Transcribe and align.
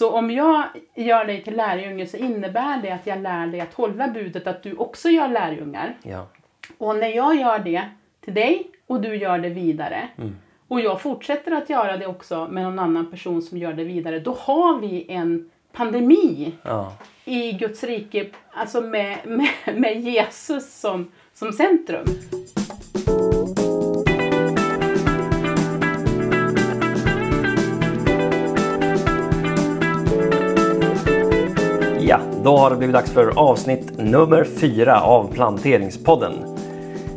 Så 0.00 0.10
om 0.10 0.30
jag 0.30 0.62
gör 0.94 1.24
dig 1.24 1.44
till 1.44 1.56
lärjunge 1.56 2.06
så 2.06 2.16
innebär 2.16 2.82
det 2.82 2.90
att 2.90 3.06
jag 3.06 3.20
lär 3.20 3.46
dig 3.46 3.60
att 3.60 3.74
hålla 3.74 4.08
budet 4.08 4.46
att 4.46 4.62
du 4.62 4.74
också 4.76 5.08
gör 5.08 5.28
lärjungar. 5.28 5.96
Ja. 6.02 6.26
Och 6.78 6.96
när 6.96 7.08
jag 7.08 7.36
gör 7.36 7.58
det 7.58 7.82
till 8.20 8.34
dig 8.34 8.70
och 8.86 9.00
du 9.00 9.16
gör 9.16 9.38
det 9.38 9.48
vidare 9.48 10.08
och 10.68 10.80
jag 10.80 11.00
fortsätter 11.00 11.52
att 11.52 11.70
göra 11.70 11.96
det 11.96 12.06
också 12.06 12.48
med 12.50 12.62
någon 12.62 12.78
annan 12.78 13.10
person 13.10 13.42
som 13.42 13.58
gör 13.58 13.72
det 13.72 13.84
vidare, 13.84 14.18
då 14.18 14.36
har 14.40 14.78
vi 14.78 15.06
en 15.08 15.50
pandemi 15.72 16.52
Ja. 16.62 16.92
i 17.24 17.52
Guds 17.52 17.84
rike, 17.84 18.26
alltså 18.50 18.80
med, 18.80 19.18
med, 19.24 19.80
med 19.80 20.00
Jesus 20.00 20.80
som, 20.80 21.10
som 21.34 21.52
centrum. 21.52 22.06
Då 32.44 32.56
har 32.56 32.70
det 32.70 32.76
blivit 32.76 32.94
dags 32.94 33.10
för 33.10 33.38
avsnitt 33.38 33.98
nummer 33.98 34.44
fyra 34.44 35.00
av 35.00 35.32
Planteringspodden. 35.32 36.32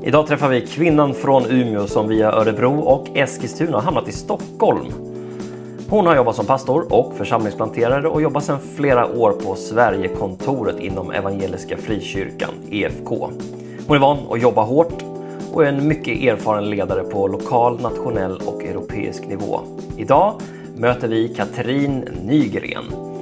Idag 0.04 0.28
träffar 0.28 0.50
vi 0.50 0.68
kvinnan 0.68 1.14
från 1.14 1.46
Umeå 1.46 1.88
som 1.88 2.08
via 2.08 2.32
Örebro 2.32 2.80
och 2.80 3.08
Eskilstuna 3.14 3.80
hamnat 3.80 4.08
i 4.08 4.12
Stockholm. 4.12 4.86
Hon 5.90 6.08
har 6.08 6.16
jobbat 6.16 6.36
som 6.36 6.46
pastor 6.46 6.94
och 6.94 7.14
församlingsplanterare 7.18 8.08
och 8.08 8.22
jobbar 8.22 8.42
sedan 8.42 8.60
flera 8.76 9.18
år 9.18 9.32
på 9.32 9.56
Sverigekontoret 9.56 10.80
inom 10.80 11.12
Evangeliska 11.12 11.78
Frikyrkan, 11.78 12.54
EFK. 12.72 13.30
Hon 13.88 13.96
är 13.96 14.02
van 14.02 14.18
att 14.32 14.42
jobba 14.42 14.64
hårt 14.64 15.04
och 15.54 15.64
är 15.64 15.68
en 15.68 15.88
mycket 15.88 16.22
erfaren 16.22 16.70
ledare 16.70 17.04
på 17.04 17.28
lokal, 17.28 17.82
nationell 17.82 18.42
och 18.46 18.64
europeisk 18.64 19.28
nivå. 19.28 19.60
Idag 19.98 20.34
möter 20.76 21.08
vi 21.08 21.28
Katrin 21.28 22.08
Nygren. 22.24 23.13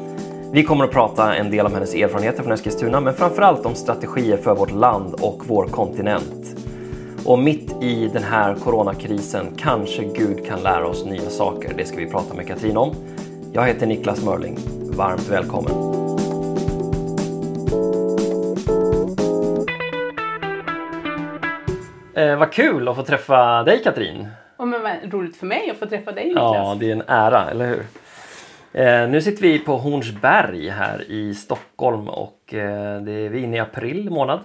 Vi 0.53 0.63
kommer 0.63 0.85
att 0.85 0.91
prata 0.91 1.35
en 1.35 1.51
del 1.51 1.65
om 1.65 1.73
hennes 1.73 1.95
erfarenheter 1.95 2.43
från 2.43 2.51
Eskilstuna, 2.51 2.99
men 2.99 3.13
framförallt 3.13 3.65
om 3.65 3.75
strategier 3.75 4.37
för 4.37 4.55
vårt 4.55 4.71
land 4.71 5.13
och 5.13 5.41
vår 5.47 5.67
kontinent. 5.67 6.55
Och 7.25 7.39
mitt 7.39 7.83
i 7.83 8.07
den 8.13 8.23
här 8.23 8.55
coronakrisen 8.55 9.55
kanske 9.57 10.03
Gud 10.03 10.45
kan 10.45 10.63
lära 10.63 10.87
oss 10.87 11.05
nya 11.05 11.29
saker. 11.29 11.73
Det 11.77 11.85
ska 11.85 11.97
vi 11.97 12.09
prata 12.09 12.33
med 12.33 12.47
Katrin 12.47 12.77
om. 12.77 12.95
Jag 13.53 13.67
heter 13.67 13.87
Niklas 13.87 14.25
Mörling. 14.25 14.57
Varmt 14.97 15.29
välkommen! 15.29 15.71
Eh, 22.15 22.39
vad 22.39 22.51
kul 22.51 22.87
att 22.87 22.95
få 22.95 23.03
träffa 23.03 23.63
dig 23.63 23.83
Katrin! 23.83 24.27
Och 24.57 24.67
men 24.67 24.81
vad 24.81 25.13
roligt 25.13 25.37
för 25.37 25.45
mig 25.45 25.69
att 25.69 25.77
få 25.77 25.85
träffa 25.85 26.11
dig 26.11 26.25
Niklas. 26.25 26.55
Ja, 26.55 26.77
det 26.79 26.89
är 26.89 26.91
en 26.91 27.03
ära, 27.07 27.49
eller 27.51 27.67
hur? 27.67 27.85
Eh, 28.73 29.09
nu 29.09 29.21
sitter 29.21 29.41
vi 29.41 29.59
på 29.59 29.77
Hornsberg 29.77 30.69
här 30.69 31.11
i 31.11 31.35
Stockholm 31.35 32.09
och 32.09 32.53
eh, 32.53 33.01
det 33.01 33.11
är 33.11 33.29
vi 33.29 33.39
inne 33.39 33.57
i 33.57 33.59
april 33.59 34.09
månad. 34.09 34.39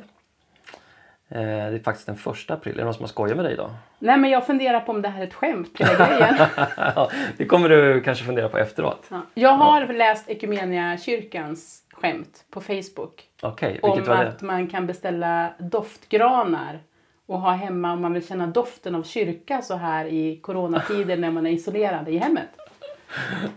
Eh, 1.29 1.41
det 1.41 1.47
är 1.47 1.83
faktiskt 1.83 2.07
den 2.07 2.17
första 2.17 2.55
april. 2.55 2.75
Är 2.75 2.79
det 2.79 2.85
någon 2.85 2.95
som 2.95 3.03
har 3.03 3.09
skojat 3.09 3.37
med 3.37 3.45
dig 3.45 3.53
idag? 3.53 3.71
Nej 3.99 4.19
men 4.19 4.31
jag 4.31 4.47
funderar 4.47 4.81
på 4.81 4.93
om 4.93 5.03
det 5.03 5.09
här 5.09 5.23
är 5.23 5.27
ett 5.27 5.35
skämt, 5.35 5.71
hela 5.79 6.09
grejen. 6.09 6.37
Ja, 6.77 7.11
det 7.37 7.47
kommer 7.47 7.69
du 7.69 8.01
kanske 8.01 8.25
fundera 8.25 8.49
på 8.49 8.59
efteråt. 8.59 9.07
Ja. 9.09 9.21
Jag 9.35 9.53
har 9.53 9.87
läst 9.87 10.29
Ekumeniakyrkans 10.29 11.83
skämt 11.93 12.45
på 12.51 12.61
Facebook. 12.61 13.25
Vilket 13.61 14.09
om 14.09 14.13
att 14.13 14.43
man 14.43 14.67
kan 14.69 14.87
beställa 14.87 15.51
doftgranar 15.59 16.79
och 17.27 17.41
ha 17.41 17.51
hemma 17.51 17.93
om 17.93 18.03
man 18.03 18.13
vill 18.13 18.27
känna 18.27 18.47
doften 18.47 18.95
av 18.95 19.03
kyrka 19.03 19.63
så 19.63 19.75
här 19.75 20.05
i 20.05 20.41
coronatider 20.43 21.17
när 21.17 21.31
man 21.31 21.47
är 21.47 21.51
isolerad 21.51 22.09
i 22.09 22.19
hemmet. 22.19 22.49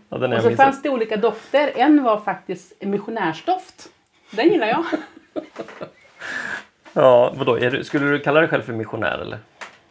Ja, 0.09 0.17
den 0.17 0.33
Och 0.33 0.41
så 0.41 0.55
fanns 0.55 0.81
det 0.81 0.89
olika 0.89 1.17
dofter. 1.17 1.71
En 1.75 2.03
var 2.03 2.19
faktiskt 2.19 2.83
missionärsdoft. 2.83 3.89
Den 4.31 4.49
gillar 4.49 4.67
jag. 4.67 4.85
Ja, 6.93 7.33
vadå? 7.37 7.55
Du, 7.55 7.83
skulle 7.83 8.05
du 8.11 8.19
kalla 8.19 8.39
dig 8.39 8.49
själv 8.49 8.61
för 8.61 8.73
missionär 8.73 9.19
eller? 9.19 9.39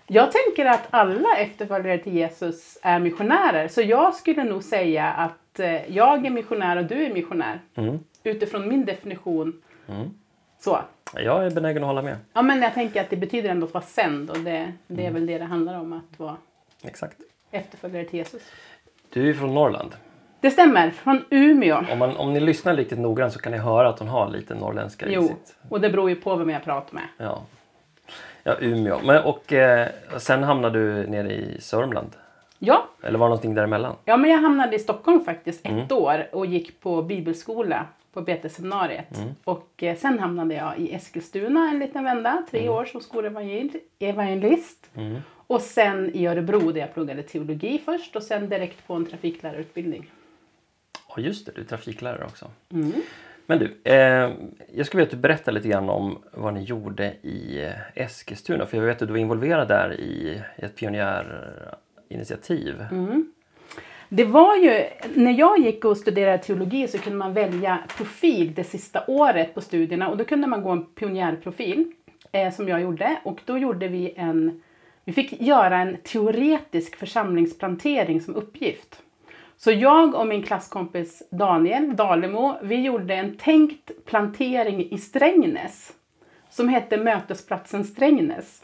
Jag 0.06 0.32
tänker 0.32 0.66
att 0.66 0.86
alla 0.91 1.36
efterföljare 1.36 1.98
till 1.98 2.14
Jesus 2.14 2.78
är 2.82 2.98
missionärer. 2.98 3.68
Så 3.68 3.82
jag 3.82 4.14
skulle 4.14 4.44
nog 4.44 4.62
säga 4.62 5.06
att 5.12 5.60
eh, 5.60 5.97
jag 5.97 6.26
är 6.26 6.30
missionär 6.30 6.76
och 6.76 6.84
du 6.84 7.04
är 7.06 7.14
missionär. 7.14 7.60
Mm. 7.74 7.98
Utifrån 8.24 8.68
min 8.68 8.84
definition. 8.84 9.62
Så. 10.58 10.78
Jag 11.14 11.47
är 11.47 11.50
benägen 11.50 11.82
att 11.82 11.86
hålla 11.86 12.02
med. 12.02 12.16
Ja, 12.32 12.42
men 12.42 12.62
jag 12.62 12.74
tänker 12.74 13.00
att 13.00 13.10
det 13.10 13.16
betyder 13.16 13.48
ändå 13.48 13.66
att 13.66 13.74
vara 13.74 13.84
sänd 13.84 14.30
och 14.30 14.38
det, 14.38 14.72
det 14.86 15.06
är 15.06 15.10
väl 15.10 15.26
det 15.26 15.38
det 15.38 15.44
handlar 15.44 15.78
om 15.80 15.92
att 15.92 16.18
vara 16.18 16.36
Exakt. 16.82 17.16
efterföljare 17.50 18.04
till 18.04 18.18
Jesus. 18.18 18.42
Du 19.12 19.30
är 19.30 19.34
från 19.34 19.54
Norrland. 19.54 19.96
Det 20.41 20.50
stämmer, 20.50 20.91
från 20.91 21.24
Umeå. 21.30 21.84
Om, 21.92 21.98
man, 21.98 22.16
om 22.16 22.32
ni 22.32 22.41
lyssnar 22.41 22.76
riktigt 22.76 22.98
noggrant 22.98 23.32
så 23.32 23.38
kan 23.38 23.52
ni 23.52 23.58
höra 23.58 23.88
att 23.88 23.98
hon 23.98 24.08
har 24.08 24.28
lite 24.30 24.54
norrländska 24.54 25.06
i 25.06 25.14
Jo, 25.14 25.22
sitt... 25.22 25.56
och 25.69 25.80
det 25.80 25.91
beror 25.91 26.08
ju 26.10 26.16
på 26.16 26.36
vem 26.36 26.50
jag 26.50 26.64
pratar 26.64 26.94
med. 26.94 27.04
Ja, 27.18 27.42
ja 28.44 28.54
Umeå. 28.60 28.98
Men, 29.04 29.22
och 29.24 29.52
eh, 29.52 29.88
sen 30.18 30.42
hamnade 30.42 30.78
du 30.78 31.06
nere 31.06 31.32
i 31.32 31.60
Sörmland? 31.60 32.10
Ja, 32.58 32.84
Eller 33.02 33.18
var 33.18 33.26
det 33.26 33.30
någonting 33.30 33.54
däremellan? 33.54 33.94
ja 34.04 34.16
men 34.16 34.30
jag 34.30 34.38
hamnade 34.38 34.76
i 34.76 34.78
Stockholm 34.78 35.24
faktiskt 35.24 35.66
ett 35.66 35.72
Mm. 35.72 35.86
år 35.91 36.26
och 36.32 36.47
gick 36.47 36.80
på 36.80 37.02
bibelskola 37.02 37.86
på 38.12 38.20
BT-seminariet. 38.20 39.18
Mm. 39.18 39.34
Och 39.44 39.82
eh, 39.82 39.97
sen 39.97 40.18
hamnade 40.18 40.54
jag 40.54 40.78
i 40.78 40.94
Eskilstuna 40.94 41.70
en 41.70 41.78
liten 41.78 42.04
vända, 42.04 42.42
tre 42.50 42.60
Mm. 42.60 42.72
år 42.74 42.84
som 42.84 43.00
skolevangelist. 43.00 44.91
Och 45.48 45.60
sen 45.60 46.10
i 46.14 46.26
Örebro 46.26 46.72
där 46.72 46.81
jag 46.81 46.94
pluggade 46.94 47.22
teologi 47.22 47.82
först 47.84 48.16
och 48.16 48.22
sen 48.22 48.48
direkt 48.48 48.86
på 48.86 48.94
en 48.94 49.06
trafiklärarutbildning. 49.06 50.10
Ja, 51.09 51.22
just 51.22 51.47
det. 51.47 51.53
Du 51.54 51.60
är 51.60 51.64
trafiklärare 51.64 52.25
också. 52.25 52.50
Mm. 52.72 52.92
Men 53.47 53.59
du, 53.59 53.76
eh, 53.84 54.32
jag 54.75 54.86
skulle 54.86 55.00
vilja 55.00 55.03
att 55.03 55.10
du 55.10 55.16
berättar 55.16 55.53
lite 55.53 55.69
grann 55.69 55.88
om 55.88 56.19
vad 56.32 56.54
ni 56.54 56.62
gjorde 56.62 57.12
i 57.22 57.69
Eskilstuna. 57.94 58.66
För 58.66 58.76
jag 58.76 58.84
vet 58.84 59.03
att 59.03 59.09
du 59.09 59.12
var 59.12 59.19
involverad 59.19 59.69
där 59.69 60.00
i 60.00 60.42
ett 60.56 60.76
pionjärinitiativ. 60.76 62.84
Mm. 62.91 63.32
Det 64.09 64.25
var 64.25 64.56
ju, 64.56 64.84
när 65.15 65.38
jag 65.38 65.59
gick 65.59 65.84
och 65.84 65.97
studerade 65.97 66.38
teologi 66.38 66.88
så 66.88 66.98
kunde 66.98 67.19
man 67.19 67.34
välja 67.34 67.78
profil 67.97 68.54
det 68.54 68.65
sista 68.65 69.04
året 69.06 69.54
på 69.54 69.60
studierna 69.60 70.09
och 70.09 70.16
då 70.16 70.25
kunde 70.25 70.47
man 70.47 70.62
gå 70.62 70.70
en 70.70 70.84
pionjärprofil 70.84 71.92
eh, 72.32 72.53
som 72.53 72.69
jag 72.69 72.80
gjorde 72.80 73.20
och 73.25 73.41
då 73.44 73.59
gjorde 73.59 73.88
vi 73.88 74.15
en, 74.16 74.62
vi 75.08 75.14
fick 75.14 75.41
göra 75.41 75.78
en 75.78 75.96
teoretisk 75.96 76.96
församlingsplantering 76.96 78.20
som 78.20 78.36
uppgift. 78.36 79.02
Så 79.56 79.70
jag 79.70 80.14
och 80.14 80.26
min 80.26 80.42
klasskompis 80.42 81.22
Daniel 81.30 81.96
Dalemo, 81.96 82.56
vi 82.62 82.80
gjorde 82.80 83.14
en 83.14 83.36
tänkt 83.36 84.04
plantering 84.04 84.91
i 84.91 84.98
Strängnäs 84.98 85.92
som 86.50 86.68
hette 86.68 86.97
Mötesplatsen 86.97 87.84
Strängnäs. 87.84 88.62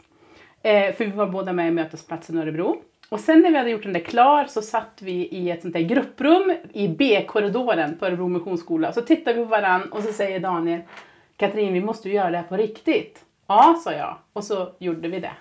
Eh, 0.61 0.95
för 0.95 1.05
vi 1.05 1.11
var 1.11 1.27
båda 1.27 1.53
med 1.53 1.67
i 1.67 1.71
Mötesplatsen 1.71 2.37
Örebro. 2.37 2.81
Och 3.09 3.19
sen 3.19 3.39
när 3.39 3.51
vi 3.51 3.57
hade 3.57 3.69
gjort 3.69 3.83
den 3.83 3.93
där 3.93 3.99
klar 3.99 4.45
så 4.45 4.61
satt 4.61 4.99
vi 5.01 5.27
i 5.27 5.51
ett 5.51 5.61
sånt 5.61 5.73
där 5.73 5.81
grupprum 5.81 6.53
i 6.73 6.87
B-korridoren 6.87 7.97
på 7.97 8.05
Örebro 8.05 8.27
Missionsskola. 8.27 8.93
Så 8.93 9.01
tittar 9.01 9.33
vi 9.33 9.43
på 9.43 9.49
varann 9.49 9.91
och 9.91 10.03
så 10.03 10.13
säger 10.13 10.39
Daniel 10.39 10.81
Katrin, 11.37 11.73
vi 11.73 11.81
måste 11.81 12.09
ju 12.09 12.15
göra 12.15 12.31
det 12.31 12.37
här 12.37 12.43
på 12.43 12.57
riktigt. 12.57 13.25
Ja, 13.47 13.81
sa 13.83 13.91
jag. 13.91 14.17
Och 14.33 14.43
så 14.43 14.71
gjorde 14.79 15.07
vi 15.07 15.19
det. 15.19 15.31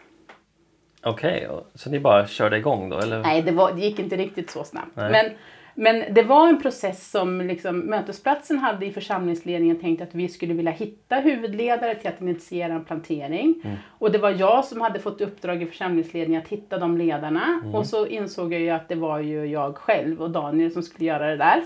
Okej, 1.04 1.48
och- 1.48 1.66
så 1.74 1.90
ni 1.90 2.00
bara 2.00 2.26
körde 2.26 2.56
igång 2.56 2.88
då? 2.88 2.98
Eller? 2.98 3.22
Nej, 3.22 3.42
det, 3.42 3.52
var, 3.52 3.72
det 3.72 3.80
gick 3.80 3.98
inte 3.98 4.16
riktigt 4.16 4.50
så 4.50 4.64
snabbt. 4.64 4.90
Nej. 4.96 5.10
Men, 5.12 5.32
men 5.76 6.14
det 6.14 6.22
var 6.22 6.48
en 6.48 6.62
process 6.62 7.10
som 7.10 7.40
liksom, 7.40 7.78
mötesplatsen 7.78 8.58
hade 8.58 8.86
i 8.86 8.92
församlingsledningen 8.92 9.80
tänkt 9.80 10.02
att 10.02 10.14
vi 10.14 10.28
skulle 10.28 10.54
vilja 10.54 10.72
hitta 10.72 11.16
huvudledare 11.16 11.94
till 11.94 12.08
att 12.08 12.20
initiera 12.20 12.72
en 12.72 12.84
plantering. 12.84 13.54
Och 13.98 14.12
det 14.12 14.18
var 14.18 14.30
jag 14.30 14.64
som 14.64 14.80
hade 14.80 14.98
fått 14.98 15.20
uppdrag 15.20 15.62
i 15.62 15.66
församlingsledningen 15.66 16.42
att 16.42 16.48
hitta 16.48 16.78
de 16.78 16.96
ledarna. 16.98 17.62
Och 17.72 17.86
så 17.86 18.06
insåg 18.06 18.52
jag 18.52 18.60
ju 18.60 18.70
att 18.70 18.88
det 18.88 18.94
var 18.94 19.18
ju 19.18 19.46
jag 19.46 19.76
själv 19.76 20.22
och 20.22 20.30
Daniel 20.30 20.70
som 20.70 20.82
skulle 20.82 21.06
göra 21.08 21.26
det 21.26 21.36
där. 21.36 21.62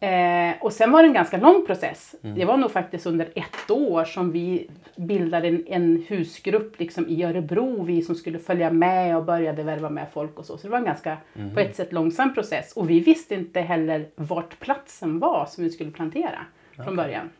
Eh, 0.00 0.54
och 0.60 0.72
sen 0.72 0.92
var 0.92 1.02
det 1.02 1.08
en 1.08 1.14
ganska 1.14 1.36
lång 1.36 1.66
process. 1.66 2.14
Det 2.20 2.44
var 2.44 2.56
nog 2.56 2.70
faktiskt 2.70 3.06
under 3.06 3.28
ett 3.34 3.70
år 3.70 4.04
som 4.04 4.32
vi 4.32 4.70
bildade 4.96 5.48
en, 5.48 5.64
en 5.66 6.04
husgrupp 6.08 6.78
liksom 6.78 7.08
i 7.08 7.24
Örebro, 7.24 7.82
vi 7.82 8.02
som 8.02 8.14
skulle 8.14 8.38
följa 8.38 8.70
med 8.70 9.16
och 9.16 9.24
började 9.24 9.62
värva 9.62 9.90
med 9.90 10.06
folk 10.12 10.38
och 10.38 10.44
så. 10.44 10.58
Så 10.58 10.66
det 10.66 10.70
var 10.70 10.78
en 10.78 10.84
ganska, 10.84 11.16
på 11.54 11.60
ett 11.60 11.76
sätt, 11.76 11.92
långsam 11.92 12.34
process. 12.34 12.72
Och 12.72 12.90
vi 12.90 13.00
visste 13.00 13.34
inte 13.34 13.60
heller 13.60 14.06
vart 14.14 14.60
platsen 14.60 15.18
var 15.18 15.46
som 15.46 15.64
vi 15.64 15.70
skulle 15.70 15.90
plantera 15.90 16.38
från 16.84 16.96
början. 16.96 17.30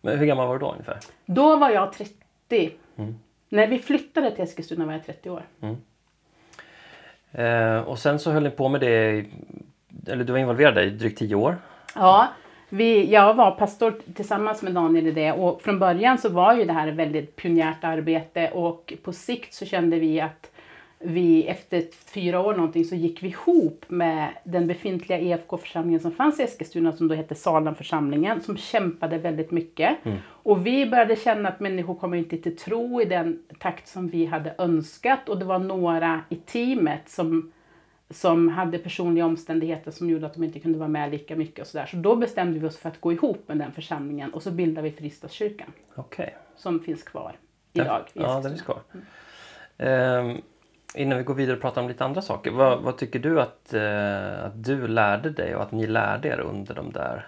Men 0.00 0.18
hur 0.18 0.26
gammal 0.26 0.46
var 0.48 0.54
du 0.54 0.60
då 0.60 0.72
ungefär? 0.72 0.98
Då 1.26 1.56
var 1.56 1.70
jag 1.70 1.92
30. 1.92 2.70
När 3.48 3.66
vi 3.66 3.78
flyttade 3.78 4.30
till 4.30 4.44
Eskilstuna 4.44 4.86
var 4.86 4.92
jag 4.92 5.06
30 5.06 5.30
år. 5.30 5.42
Eh, 7.32 7.80
och 7.80 7.98
sen 7.98 8.18
så 8.18 8.30
höll 8.30 8.42
ni 8.42 8.50
på 8.50 8.68
med 8.68 8.80
det, 8.80 9.24
eller 10.06 10.24
du 10.24 10.32
var 10.32 10.38
involverad 10.40 10.78
i 10.78 10.90
drygt 10.90 11.18
tio 11.18 11.34
år. 11.34 11.56
Ja, 11.94 12.28
vi, 12.68 13.10
jag 13.12 13.34
var 13.34 13.50
pastor 13.50 13.94
tillsammans 14.14 14.62
med 14.62 14.72
Daniel 14.72 15.06
i 15.06 15.12
det 15.12 15.32
och 15.32 15.62
från 15.62 15.78
början 15.78 16.18
så 16.18 16.28
var 16.28 16.54
ju 16.54 16.64
det 16.64 16.72
här 16.72 16.88
ett 16.88 16.94
väldigt 16.94 17.36
pionjärt 17.36 17.84
arbete 17.84 18.50
och 18.50 18.92
på 19.02 19.12
sikt 19.12 19.54
så 19.54 19.66
kände 19.66 19.98
vi 19.98 20.20
att 20.20 20.50
vi 21.02 21.46
efter 21.46 21.84
fyra 22.14 22.40
år 22.40 22.54
någonting 22.54 22.84
så 22.84 22.94
gick 22.94 23.22
vi 23.22 23.28
ihop 23.28 23.84
med 23.88 24.28
den 24.44 24.66
befintliga 24.66 25.18
EFK-församlingen 25.18 26.00
som 26.00 26.12
fanns 26.12 26.40
i 26.40 26.42
Eskilstuna 26.42 26.92
som 26.92 27.08
då 27.08 27.14
hette 27.14 27.34
Salamförsamlingen 27.34 28.40
som 28.40 28.56
kämpade 28.56 29.18
väldigt 29.18 29.50
mycket. 29.50 29.96
Och 30.26 30.66
vi 30.66 30.86
började 30.86 31.16
känna 31.16 31.48
att 31.48 31.60
människor 31.60 31.94
kommer 31.94 32.16
inte 32.16 32.36
till 32.36 32.56
tro 32.56 33.00
i 33.00 33.04
den 33.04 33.38
takt 33.58 33.88
som 33.88 34.08
vi 34.08 34.26
hade 34.26 34.54
önskat 34.58 35.28
och 35.28 35.38
det 35.38 35.44
var 35.44 35.58
några 35.58 36.20
i 36.28 36.36
teamet 36.36 37.08
som 37.08 37.52
som 38.10 38.48
hade 38.48 38.78
personliga 38.78 39.26
omständigheter 39.26 39.90
som 39.90 40.10
gjorde 40.10 40.26
att 40.26 40.34
de 40.34 40.44
inte 40.44 40.60
kunde 40.60 40.78
vara 40.78 40.88
med 40.88 41.10
lika 41.10 41.36
mycket 41.36 41.60
och 41.60 41.66
sådär. 41.66 41.86
Så 41.86 41.96
då 41.96 42.16
bestämde 42.16 42.58
vi 42.58 42.66
oss 42.66 42.78
för 42.78 42.88
att 42.88 43.00
gå 43.00 43.12
ihop 43.12 43.42
med 43.46 43.58
den 43.58 43.72
församlingen 43.72 44.34
och 44.34 44.42
så 44.42 44.50
bildade 44.50 44.90
vi 44.90 44.96
Fristadskyrkan 44.96 45.72
Okej. 45.94 46.36
som 46.56 46.80
finns 46.80 47.02
kvar 47.02 47.36
idag. 47.72 48.02
i 48.14 48.20
Ja, 48.20 48.40
den 48.40 48.52
är 48.52 48.56
kvar. 48.56 48.78
Ehm, 49.78 50.40
innan 50.94 51.18
vi 51.18 51.24
går 51.24 51.34
vidare 51.34 51.56
och 51.56 51.62
pratar 51.62 51.82
om 51.82 51.88
lite 51.88 52.04
andra 52.04 52.22
saker. 52.22 52.50
Vad, 52.50 52.82
vad 52.82 52.96
tycker 52.96 53.18
du 53.18 53.40
att, 53.40 53.74
eh, 53.74 54.44
att 54.44 54.64
du 54.64 54.88
lärde 54.88 55.30
dig 55.30 55.56
och 55.56 55.62
att 55.62 55.72
ni 55.72 55.86
lärde 55.86 56.28
er 56.28 56.40
under 56.40 56.74
de 56.74 56.92
där 56.92 57.26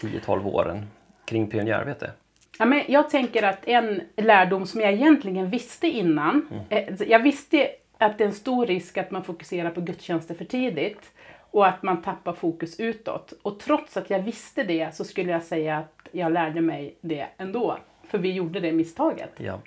10-12 0.00 0.46
åren 0.46 0.86
kring 1.24 1.50
pionjärarbete? 1.50 2.10
Ja, 2.58 2.64
men 2.64 2.82
jag 2.88 3.10
tänker 3.10 3.42
att 3.42 3.68
en 3.68 4.00
lärdom 4.16 4.66
som 4.66 4.80
jag 4.80 4.92
egentligen 4.92 5.50
visste 5.50 5.86
innan. 5.86 6.48
Eh, 6.68 7.02
jag 7.02 7.22
visste 7.22 7.68
att 8.00 8.18
det 8.18 8.24
är 8.24 8.28
en 8.28 8.34
stor 8.34 8.66
risk 8.66 8.98
att 8.98 9.10
man 9.10 9.24
fokuserar 9.24 9.70
på 9.70 9.80
gudstjänster 9.80 10.34
för 10.34 10.44
tidigt. 10.44 11.12
Och 11.52 11.66
att 11.66 11.82
man 11.82 12.02
tappar 12.02 12.32
fokus 12.32 12.80
utåt. 12.80 13.32
Och 13.42 13.60
trots 13.60 13.96
att 13.96 14.10
jag 14.10 14.22
visste 14.22 14.64
det 14.64 14.94
så 14.94 15.04
skulle 15.04 15.32
jag 15.32 15.42
säga 15.42 15.78
att 15.78 16.08
jag 16.12 16.32
lärde 16.32 16.60
mig 16.60 16.94
det 17.00 17.26
ändå. 17.36 17.78
För 18.08 18.18
vi 18.18 18.32
gjorde 18.32 18.60
det 18.60 18.72
misstaget. 18.72 19.30
Ja. 19.36 19.60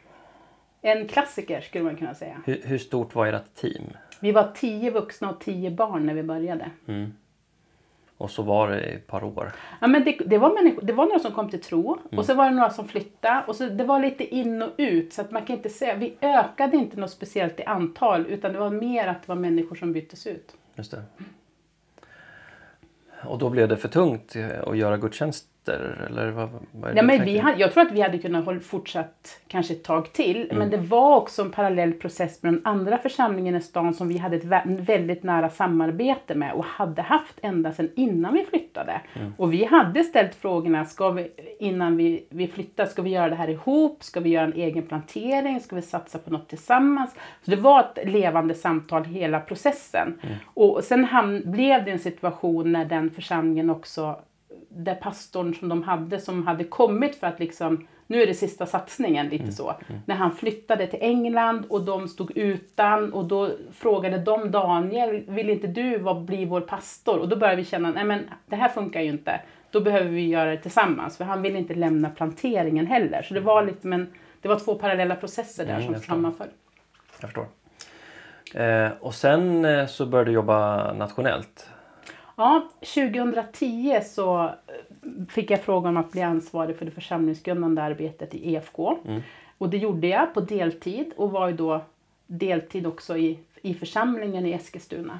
En 0.81 1.07
klassiker 1.07 1.61
skulle 1.61 1.83
man 1.83 1.95
kunna 1.95 2.13
säga. 2.13 2.41
Hur, 2.45 2.61
hur 2.63 2.77
stort 2.77 3.15
var 3.15 3.27
ert 3.27 3.55
team? 3.55 3.83
Vi 4.19 4.31
var 4.31 4.51
tio 4.55 4.91
vuxna 4.91 5.29
och 5.29 5.39
tio 5.39 5.71
barn 5.71 6.05
när 6.05 6.13
vi 6.13 6.23
började. 6.23 6.69
Och 8.23 8.31
så 8.31 8.43
var 8.43 8.69
det 8.69 8.91
i 8.91 8.93
ett 8.93 9.07
par 9.07 9.23
år. 9.23 9.51
Ja, 9.81 9.87
men 9.87 10.03
det, 10.03 10.17
det, 10.25 10.37
var 10.37 10.53
människor, 10.53 10.81
det 10.81 10.93
var 10.93 11.05
några 11.05 11.19
som 11.19 11.31
kom 11.31 11.49
till 11.49 11.61
tro 11.61 11.97
och 12.17 12.25
så 12.25 12.33
var 12.33 12.45
det 12.45 12.55
några 12.55 12.69
som 12.69 12.87
flyttade. 12.87 13.43
Och 13.47 13.55
så, 13.55 13.65
det 13.69 13.83
var 13.83 13.99
lite 13.99 14.35
in 14.35 14.61
och 14.61 14.69
ut 14.77 15.13
så 15.13 15.21
att 15.21 15.31
man 15.31 15.45
kan 15.45 15.55
inte 15.55 15.69
säga, 15.69 15.95
vi 15.95 16.17
ökade 16.21 16.77
inte 16.77 16.99
något 16.99 17.11
speciellt 17.11 17.59
i 17.59 17.63
antal 17.63 18.25
utan 18.25 18.53
det 18.53 18.59
var 18.59 18.69
mer 18.69 19.07
att 19.07 19.21
det 19.21 19.27
var 19.27 19.35
människor 19.35 19.75
som 19.75 19.93
byttes 19.93 20.27
ut. 20.27 20.55
Just 20.75 20.91
det. 20.91 21.03
Och 23.25 23.37
då 23.37 23.49
blev 23.49 23.67
det 23.67 23.77
för 23.77 23.87
tungt 23.87 24.35
att 24.63 24.77
göra 24.77 24.97
gudstjänster? 25.65 26.05
Eller 26.09 26.31
vad, 26.31 26.49
vad 26.71 26.91
är 26.91 26.95
Ja, 26.95 27.03
men 27.03 27.25
vi 27.25 27.37
hade, 27.37 27.57
jag 27.59 27.73
tror 27.73 27.85
att 27.85 27.91
vi 27.91 28.01
hade 28.01 28.17
kunnat 28.17 28.45
hålla 28.45 28.59
fortsatt 28.59 29.39
kanske 29.47 29.73
ett 29.73 29.83
tag 29.83 30.13
till. 30.13 30.51
Men 30.55 30.69
det 30.69 30.77
var 30.77 31.15
också 31.17 31.41
en 31.41 31.51
parallell 31.51 31.93
process 31.93 32.43
med 32.43 32.53
den 32.53 32.61
andra 32.65 32.97
församlingen 32.97 33.55
i 33.55 33.61
stan 33.61 33.93
som 33.93 34.07
vi 34.07 34.17
hade 34.17 34.35
ett 34.35 34.43
vä- 34.45 34.85
väldigt 34.85 35.23
nära 35.23 35.49
samarbete 35.49 36.35
med 36.35 36.53
och 36.53 36.65
hade 36.65 37.01
haft 37.01 37.39
ända 37.41 37.71
sedan 37.71 37.89
innan 37.95 38.33
vi 38.33 38.45
flyttade. 38.45 39.01
Och 39.37 39.53
vi 39.53 39.65
hade 39.65 40.03
ställt 40.03 40.35
frågorna 40.35 40.85
ska 40.85 41.09
vi, 41.11 41.27
innan 41.59 41.97
vi, 41.97 42.25
vi 42.29 42.47
flyttade, 42.47 42.89
ska 42.89 43.01
vi 43.01 43.09
göra 43.09 43.29
det 43.29 43.35
här 43.35 43.49
ihop? 43.49 44.03
Ska 44.03 44.19
vi 44.19 44.29
göra 44.29 44.45
en 44.45 44.53
egen 44.53 44.83
plantering? 44.83 45.59
Ska 45.59 45.75
vi 45.75 45.81
satsa 45.81 46.19
på 46.19 46.29
något 46.31 46.49
tillsammans? 46.49 47.15
Så 47.45 47.51
det 47.51 47.57
var 47.57 47.79
ett 47.79 48.09
levande 48.09 48.53
samtal 48.53 49.03
hela 49.03 49.39
processen. 49.39 50.19
Och 50.53 50.83
sen 50.83 51.05
ham- 51.05 51.51
blev 51.51 51.85
det 51.85 51.91
en 51.91 51.99
situation 51.99 52.71
när 52.71 52.85
den 52.85 53.09
församlingen 53.09 53.69
också 53.69 54.19
där 54.75 54.95
pastorn 54.95 55.53
som 55.55 55.69
de 55.69 55.83
hade 55.83 56.19
som 56.19 56.47
hade 56.47 56.63
kommit 56.63 57.15
för 57.15 57.27
att 57.27 57.39
liksom 57.39 57.87
nu 58.07 58.21
är 58.21 58.27
det 58.27 58.33
sista 58.33 58.65
satsningen 58.65 59.27
lite 59.29 59.51
så. 59.51 59.73
När 60.05 60.15
han 60.15 60.31
flyttade 60.31 60.87
till 60.87 60.99
England 61.01 61.65
och 61.69 61.81
de 61.81 62.07
stod 62.07 62.37
utan 62.37 63.13
och 63.13 63.25
då 63.25 63.49
frågade 63.73 64.17
de 64.17 64.51
Daniel, 64.51 65.23
vill 65.27 65.49
inte 65.49 65.67
du 65.67 65.97
vara- 65.97 66.19
bli 66.19 66.45
vår 66.45 66.61
pastor? 66.61 67.19
Och 67.19 67.29
då 67.29 67.35
började 67.35 67.57
vi 67.57 67.65
känna, 67.65 67.91
nej 67.91 68.03
men 68.03 68.29
det 68.45 68.55
här 68.55 68.69
funkar 68.69 69.01
ju 69.01 69.09
inte. 69.09 69.41
Då 69.71 69.79
behöver 69.81 70.09
vi 70.09 70.27
göra 70.27 70.49
det 70.51 70.57
tillsammans 70.57 71.17
för 71.17 71.25
han 71.25 71.41
vill 71.41 71.55
inte 71.55 71.73
lämna 71.73 72.09
planteringen 72.09 72.87
heller. 72.87 73.21
Så 73.21 73.33
det 73.33 73.39
var 73.39 73.63
lite 73.63 73.87
men 73.87 74.07
det 74.41 74.47
var 74.47 74.59
två 74.59 74.75
parallella 74.75 75.15
processer 75.15 75.65
där 75.65 75.79
Mm, 75.79 75.93
som 75.93 76.01
sammanföll. 76.03 76.47
Jag 77.21 77.29
förstår. 77.29 77.45
Eh, 78.53 78.89
och 78.99 79.13
sen 79.13 79.65
eh, 79.65 79.85
så 79.87 80.05
började 80.05 80.29
du 80.29 80.33
jobba 80.35 80.93
nationellt. 80.93 81.69
Ja, 82.35 82.69
2010 82.95 83.99
så 84.05 84.43
eh, 84.43 84.51
fick 85.29 85.51
jag 85.51 85.61
frågan 85.61 85.97
om 85.97 86.03
att 86.03 86.11
bli 86.11 86.21
ansvarig 86.21 86.77
för 86.77 86.85
det 86.85 86.91
församlingsgrundande 86.91 87.81
arbetet 87.81 88.35
i 88.35 88.53
EFK. 88.53 88.97
Och 89.57 89.69
det 89.69 89.77
gjorde 89.77 90.07
jag 90.07 90.33
på 90.33 90.41
deltid 90.41 91.11
och 91.15 91.31
var 91.31 91.47
ju 91.47 91.55
då 91.55 91.81
deltid 92.27 92.87
också 92.87 93.17
i, 93.17 93.39
i 93.61 93.73
församlingen 93.73 94.45
i 94.45 94.51
Eskilstuna. 94.51 95.19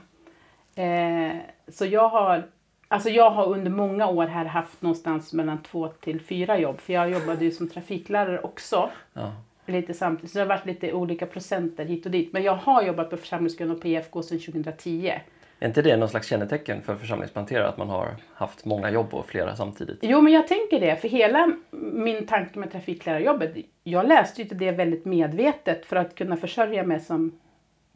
Eh, 0.76 1.38
så 1.68 1.86
jag 1.86 2.10
har, 2.10 2.44
alltså 2.88 3.10
jag 3.10 3.30
har 3.30 3.48
under 3.48 3.72
många 3.72 4.08
år 4.08 4.28
här 4.28 4.46
haft 4.46 4.82
någonstans 4.82 5.34
mellan 5.34 5.64
två 5.64 5.88
till 5.88 6.22
fyra 6.22 6.60
jobb. 6.60 6.80
För 6.80 6.94
jag 6.94 7.10
jobbade 7.12 7.46
ju 7.46 7.52
som 7.52 7.70
trafiklärare 7.70 8.40
också. 8.40 8.90
Ja. 9.14 9.32
Lite 9.66 9.94
samtidigt. 9.94 10.32
Så 10.32 10.38
det 10.38 10.44
har 10.44 10.50
varit 10.50 10.66
lite 10.66 10.94
olika 10.94 11.26
procenter 11.26 11.86
hit 11.86 12.06
och 12.06 12.12
dit. 12.12 12.34
Men 12.34 12.44
jag 12.44 12.56
har 12.56 12.84
jobbat 12.84 13.10
på 13.10 13.18
församlingsgrund 13.18 13.72
och 13.72 13.82
på 13.82 13.88
EFK 13.88 14.24
sedan 14.24 14.40
2010. 14.40 15.14
Är 15.60 15.68
inte 15.68 15.82
det 15.82 15.98
någon 15.98 16.10
slags 16.10 16.28
kännetecken 16.28 16.82
för 16.82 16.96
församlingsplanterare 16.96 17.68
att 17.68 17.78
man 17.78 17.90
har 17.90 18.16
haft 18.34 18.66
många 18.66 18.90
jobb 18.90 19.14
och 19.14 19.26
flera 19.26 19.56
samtidigt? 19.56 20.00
Jo, 20.02 20.22
men 20.22 20.34
jag 20.34 20.48
tänker 20.48 20.80
det. 20.80 20.96
För 20.96 21.08
hela 21.08 21.54
min 21.72 22.28
tanke 22.28 22.60
med 22.60 22.72
trafiklärarjobbet, 22.72 23.56
jag 23.84 24.08
läste 24.08 24.42
ju 24.42 24.48
det 24.48 24.72
väldigt 24.72 25.06
medvetet 25.06 25.86
för 25.86 25.96
att 25.96 26.16
kunna 26.16 26.38
försörja 26.38 26.84
mig 26.84 27.00
som 27.00 27.40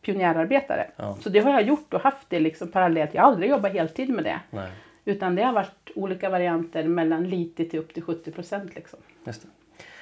pionjärarbetare. 0.01 0.88
Ja. 0.95 1.18
Så 1.21 1.30
det 1.30 1.39
har 1.39 1.51
jag 1.51 1.62
gjort 1.62 1.94
och 1.94 2.01
haft 2.01 2.30
det 2.30 2.39
liksom 2.39 2.68
parallellt. 2.68 3.13
Jag 3.13 3.21
har 3.21 3.31
aldrig 3.31 3.50
jobbat 3.50 3.71
heltid 3.71 4.10
med 4.10 4.24
det. 4.24 4.39
Nej, 4.50 4.69
Utan 5.06 5.36
det 5.36 5.44
har 5.44 5.53
varit 5.53 5.92
olika 5.95 6.30
varianter 6.30 6.83
mellan 6.83 7.30
lite 7.30 7.65
till 7.65 7.80
upp 7.80 7.94
till 7.94 8.03
70 8.03 8.31
procent. 8.31 8.75
Liksom. 8.75 9.00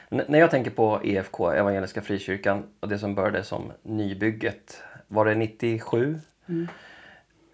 när 0.09 0.39
jag 0.39 0.51
tänker 0.51 0.71
på 0.71 1.01
EFK, 1.03 1.51
Evangeliska 1.51 2.01
Frikyrkan, 2.01 2.63
och 2.79 2.89
det 2.89 2.99
som 2.99 3.15
började 3.15 3.43
som 3.43 3.71
nybygget, 3.83 4.81
var 5.07 5.25
det 5.25 5.35
97? 5.35 6.19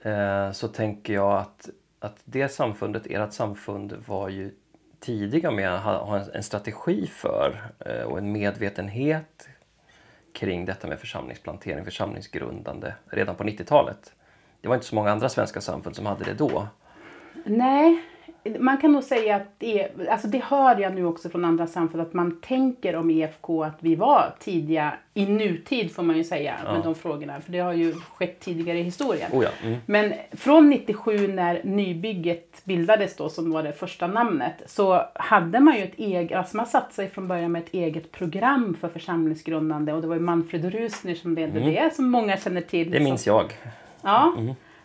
Eh, 0.01 0.51
så 0.51 0.67
tänker 0.67 1.13
jag 1.13 1.33
att, 1.33 1.69
att 1.99 2.21
det 2.25 2.49
samfundet, 2.49 3.07
ert 3.07 3.33
samfund, 3.33 4.03
var 4.07 4.29
ju 4.29 4.51
tidiga 4.99 5.51
med 5.51 5.75
att 5.75 5.81
ha, 5.81 6.17
en, 6.17 6.31
en 6.33 6.43
strategi 6.43 7.07
för 7.07 7.71
eh, 7.79 8.03
och 8.03 8.17
en 8.17 8.31
medvetenhet 8.31 9.49
kring 10.33 10.65
detta 10.65 10.87
med 10.87 10.99
församlingsplantering, 10.99 11.85
församlingsgrundande 11.85 12.93
redan 13.05 13.35
på 13.35 13.43
90-talet. 13.43 14.13
Det 14.61 14.67
var 14.67 14.75
inte 14.75 14.87
så 14.87 14.95
många 14.95 15.11
andra 15.11 15.29
svenska 15.29 15.61
samfund 15.61 15.95
som 15.95 16.05
hade 16.05 16.23
det 16.23 16.33
då. 16.33 16.67
Nej, 17.45 18.03
man 18.59 18.77
kan 18.77 18.91
nog 18.91 19.03
säga 19.03 19.35
att 19.35 19.47
det, 19.57 19.87
alltså 20.09 20.27
det 20.27 20.43
hör 20.43 20.79
jag 20.79 20.95
nu 20.95 21.05
också 21.05 21.29
från 21.29 21.45
andra 21.45 21.67
samfund 21.67 22.01
att 22.01 22.13
man 22.13 22.41
tänker 22.41 22.95
om 22.95 23.09
EFK 23.09 23.63
att 23.63 23.77
vi 23.79 23.95
var 23.95 24.33
tidiga 24.39 24.93
i 25.13 25.25
nutid 25.25 25.91
får 25.91 26.03
man 26.03 26.17
ju 26.17 26.23
säga 26.23 26.55
med 26.63 26.81
de 26.83 26.95
frågorna. 26.95 27.41
För 27.41 27.51
det 27.51 27.59
har 27.59 27.73
ju 27.73 27.93
skett 27.93 28.39
tidigare 28.39 28.79
i 28.79 28.83
historien. 28.83 29.31
Oh 29.31 29.43
ja, 29.43 29.49
mm. 29.63 29.79
Men 29.85 30.13
från 30.31 30.69
97 30.69 31.27
när 31.27 31.61
nybygget 31.63 32.61
bildades 32.63 33.15
då 33.15 33.29
som 33.29 33.51
var 33.51 33.63
det 33.63 33.73
första 33.73 34.07
namnet 34.07 34.53
så 34.65 35.05
hade 35.13 35.59
man 35.59 35.77
ju 35.77 35.83
ett 35.83 35.99
eget, 35.99 36.37
alltså 36.37 36.57
man 36.57 36.65
satte 36.65 36.93
sig 36.93 37.09
från 37.09 37.27
början 37.27 37.51
med 37.51 37.63
ett 37.63 37.73
eget 37.73 38.11
program 38.11 38.77
för 38.81 38.89
församlingsgrundande 38.89 39.93
och 39.93 40.01
det 40.01 40.07
var 40.07 40.15
ju 40.15 40.21
Manfred 40.21 40.65
Rusner 40.65 41.15
som 41.15 41.35
ledde 41.35 41.59
det 41.59 41.95
som 41.95 42.09
många 42.09 42.37
känner 42.37 42.61
till. 42.61 42.87
Mm. 42.87 42.99
Det 42.99 43.09
minns 43.09 43.27
jag. 43.27 43.53
Ja. 44.01 44.33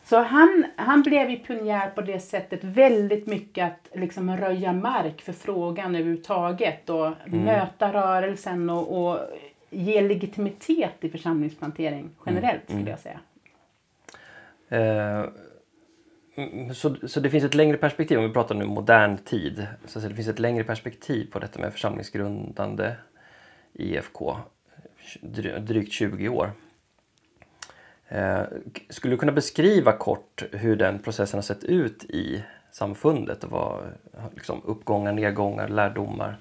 Så 0.09 0.23
han, 0.23 0.65
han 0.77 1.03
blev 1.03 1.31
ju 1.31 1.37
pionjär 1.37 1.91
på 1.91 2.01
det 2.01 2.21
sättet 2.21 2.65
väldigt 2.65 3.27
mycket 3.27 3.67
att 3.67 3.99
liksom 4.01 4.37
röja 4.37 4.73
mark 4.73 5.21
för 5.21 5.33
frågan 5.33 5.95
överhuvudtaget 5.95 6.91
och 6.91 7.13
möta 7.27 7.93
rörelsen 7.93 8.71
och, 8.71 9.09
och 9.09 9.19
ge 9.71 10.01
legitimitet 10.01 11.05
i 11.05 11.09
församlingsplantering 11.09 12.11
generellt 12.27 12.63
skulle 12.65 12.91
jag 12.91 12.99
säga. 12.99 13.21
Eh, 14.69 15.29
mm, 16.37 16.75
så, 16.75 16.97
så 17.09 17.21
det 17.21 17.31
finns 17.31 17.45
ett 17.45 17.55
längre 17.55 17.77
perspektiv, 17.77 18.19
om 18.19 18.25
vi 18.25 18.33
pratar 18.33 18.55
nu 18.55 18.65
modern 18.65 19.17
tid, 19.17 19.67
så 19.87 19.99
det 19.99 20.15
finns 20.15 20.29
ett 20.29 20.39
längre 20.39 20.65
perspektiv 20.65 21.31
på 21.33 21.39
detta 21.39 21.59
med 21.59 21.73
församlingsgrundande 21.73 22.93
IFK, 23.73 24.37
dry- 25.21 25.59
drygt 25.59 25.93
20 25.93 26.29
år. 26.29 26.51
Eh, 28.09 28.43
skulle 28.89 29.15
du 29.15 29.19
kunna 29.19 29.33
beskriva 29.33 29.93
kort 29.93 30.43
hur 30.53 30.77
den 30.77 30.99
processen 30.99 31.39
har 31.39 31.43
sett 31.43 31.65
ut 31.65 32.05
i 32.05 32.45
samfundet 32.73 33.45
och 33.45 33.51
vad 33.51 33.81
liksom, 34.35 34.63
uppgångar, 34.65 35.13
nedgångar, 35.13 35.69
lärdomar? 35.69 36.37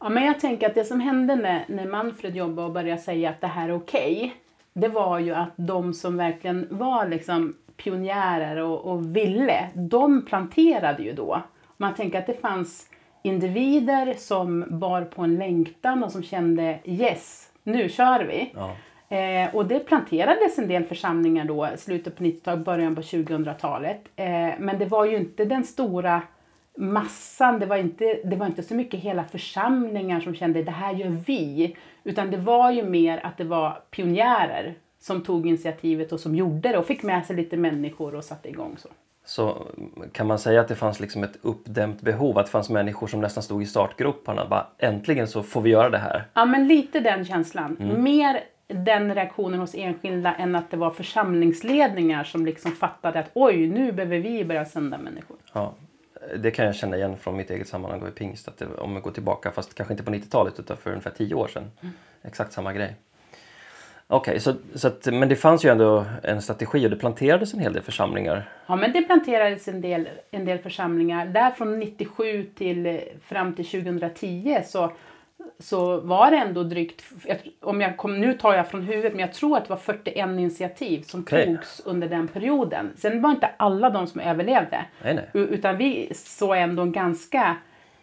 Ja, 0.00 0.08
men 0.08 0.24
jag 0.24 0.40
tänker 0.40 0.66
att 0.66 0.74
det 0.74 0.84
som 0.84 1.00
hände 1.00 1.36
när, 1.36 1.64
när 1.68 1.86
Manfred 1.86 2.36
jobbade 2.36 2.66
och 2.66 2.72
började 2.72 3.00
säga 3.00 3.30
att 3.30 3.40
det 3.40 3.46
här 3.46 3.68
är 3.68 3.76
okej, 3.76 4.34
det 4.72 4.88
var 4.88 5.18
ju 5.18 5.34
att 5.34 5.52
de 5.56 5.94
som 5.94 6.16
verkligen 6.16 6.66
var 6.70 7.08
liksom 7.08 7.56
pionjärer 7.76 8.56
och, 8.56 8.84
och 8.84 9.16
ville, 9.16 9.68
de 9.74 10.24
planterade 10.26 11.02
ju 11.02 11.12
då. 11.12 11.42
Man 11.76 11.94
tänker 11.94 12.18
att 12.18 12.26
det 12.26 12.40
fanns 12.40 12.86
individer 13.22 14.14
som 14.18 14.64
bar 14.68 15.02
på 15.02 15.22
en 15.22 15.36
längtan 15.36 16.04
och 16.04 16.12
som 16.12 16.22
kände 16.22 16.78
yes, 16.84 17.50
nu 17.62 17.88
kör 17.88 18.24
vi. 18.24 18.52
Ja. 18.54 18.76
Eh, 19.08 19.54
och 19.54 19.66
det 19.66 19.78
planterades 19.78 20.58
en 20.58 20.68
del 20.68 20.84
församlingar 20.84 21.44
då, 21.44 21.68
slutet 21.76 22.16
på 22.16 22.24
90-talet, 22.24 22.64
början 22.64 22.94
på 22.94 23.00
2000-talet. 23.00 24.00
Eh, 24.16 24.26
men 24.58 24.78
det 24.78 24.86
var 24.86 25.04
ju 25.04 25.16
inte 25.16 25.44
den 25.44 25.64
stora 25.64 26.22
massan, 26.76 27.58
det 27.58 27.66
var, 27.66 27.76
inte, 27.76 28.20
det 28.24 28.36
var 28.36 28.46
inte 28.46 28.62
så 28.62 28.74
mycket 28.74 29.00
hela 29.00 29.24
församlingar 29.24 30.20
som 30.20 30.34
kände 30.34 30.62
det 30.62 30.70
här 30.70 30.94
gör 30.94 31.08
vi. 31.26 31.76
Utan 32.04 32.30
det 32.30 32.36
var 32.36 32.70
ju 32.70 32.82
mer 32.82 33.26
att 33.26 33.36
det 33.36 33.44
var 33.44 33.82
pionjärer 33.90 34.74
som 34.98 35.22
tog 35.22 35.46
initiativet 35.46 36.12
och 36.12 36.20
som 36.20 36.34
gjorde 36.34 36.68
det 36.68 36.78
och 36.78 36.86
fick 36.86 37.02
med 37.02 37.26
sig 37.26 37.36
lite 37.36 37.56
människor 37.56 38.14
och 38.14 38.24
satte 38.24 38.48
igång 38.48 38.74
så. 38.78 38.88
Så 39.24 39.66
kan 40.12 40.26
man 40.26 40.38
säga 40.38 40.60
att 40.60 40.68
det 40.68 40.74
fanns 40.74 41.00
liksom 41.00 41.24
ett 41.24 41.38
uppdämt 41.42 42.00
behov, 42.00 42.38
att 42.38 42.46
det 42.46 42.52
fanns 42.52 42.70
människor 42.70 43.06
som 43.06 43.20
nästan 43.20 43.42
stod 43.42 43.62
i 43.62 43.66
startgroparna. 43.66 44.46
Bara, 44.50 44.66
äntligen 44.78 45.28
så 45.28 45.42
får 45.42 45.60
vi 45.60 45.70
göra 45.70 45.90
det 45.90 45.98
här. 45.98 46.24
Ja, 46.34 46.44
men 46.44 46.68
lite 46.68 47.00
den 47.00 47.24
känslan. 47.24 47.76
Mer 47.98 48.40
den 48.68 49.14
reaktionen 49.14 49.60
hos 49.60 49.74
enskilda 49.74 50.34
än 50.34 50.54
att 50.54 50.70
det 50.70 50.76
var 50.76 50.90
församlingsledningar 50.90 52.24
som 52.24 52.46
liksom 52.46 52.72
fattade 52.72 53.18
att 53.18 53.30
oj, 53.34 53.66
nu 53.66 53.92
behöver 53.92 54.18
vi 54.18 54.44
börja 54.44 54.64
sända 54.64 54.98
människor. 54.98 55.36
Ja, 55.52 55.74
det 56.36 56.50
kan 56.50 56.66
jag 56.66 56.74
känna 56.74 56.96
igen 56.96 57.16
från 57.16 57.36
mitt 57.36 57.50
eget 57.50 57.68
sammanhang 57.68 58.08
i 58.08 58.10
pingst. 58.10 58.48
Att 58.48 58.58
det, 58.58 58.66
om 58.66 58.92
jag 58.92 59.02
går 59.02 59.10
tillbaka, 59.10 59.50
fast 59.50 59.74
kanske 59.74 59.94
inte 59.94 60.04
på 60.04 60.10
90-talet 60.10 60.60
utan 60.60 60.76
för 60.76 60.90
ungefär 60.90 61.10
10 61.10 61.34
år 61.34 61.48
sedan. 61.48 61.70
Exakt 62.22 62.52
samma 62.52 62.72
grej. 62.72 62.96
Okej, 64.08 64.40
så, 64.40 64.54
så 64.74 64.88
att, 64.88 65.06
men 65.06 65.28
det 65.28 65.36
fanns 65.36 65.64
ju 65.64 65.70
ändå 65.70 66.04
en 66.22 66.42
strategi 66.42 66.86
och 66.86 66.90
det 66.90 66.96
planterades 66.96 67.54
en 67.54 67.60
hel 67.60 67.72
del 67.72 67.82
församlingar. 67.82 68.48
Ja, 68.66 68.76
men 68.76 68.92
det 68.92 69.02
planterades 69.02 69.68
en 69.68 69.80
del, 69.80 70.08
en 70.30 70.44
del 70.44 70.58
församlingar. 70.58 71.26
Där 71.26 71.50
från 71.50 71.78
97 71.78 72.44
till 72.44 72.86
eh, 72.86 72.96
fram 73.22 73.54
till 73.54 73.66
2010 73.66 74.60
så, 74.66 74.92
så 75.58 76.00
var 76.00 76.30
det 76.30 76.36
ändå 76.36 76.62
drygt, 76.62 77.04
om 77.60 77.80
jag 77.80 77.96
kom, 77.96 78.20
nu 78.20 78.32
tar 78.32 78.54
jag 78.54 78.68
från 78.68 78.82
huvudet, 78.82 79.12
men 79.12 79.20
jag 79.20 79.32
tror 79.32 79.56
att 79.56 79.64
det 79.64 79.70
var 79.70 79.76
41 79.76 80.16
initiativ 80.16 81.02
som 81.02 81.20
Okej. 81.20 81.46
togs 81.46 81.82
under 81.84 82.08
den 82.08 82.28
perioden. 82.28 82.92
Sen 82.96 83.22
var 83.22 83.30
inte 83.30 83.50
alla 83.56 83.90
de 83.90 84.06
som 84.06 84.20
överlevde. 84.20 84.84
Nej, 85.02 85.14
nej. 85.14 85.28
Utan 85.32 85.76
vi 85.76 86.12
såg 86.14 86.56
ändå 86.56 86.82
en 86.82 86.92
ganska 86.92 87.56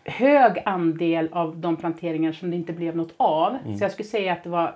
hög 0.06 0.62
andel 0.66 1.30
av 1.32 1.58
de 1.58 1.76
planteringar 1.76 2.32
som 2.32 2.50
det 2.52 2.56
inte 2.56 2.74
blev 2.74 2.96
något 2.96 3.14
av. 3.18 3.58
Så 3.78 3.84
jag 3.84 3.92
skulle 3.92 4.10
säga 4.10 4.34
att 4.34 4.44
det 4.44 4.50
var 4.50 4.76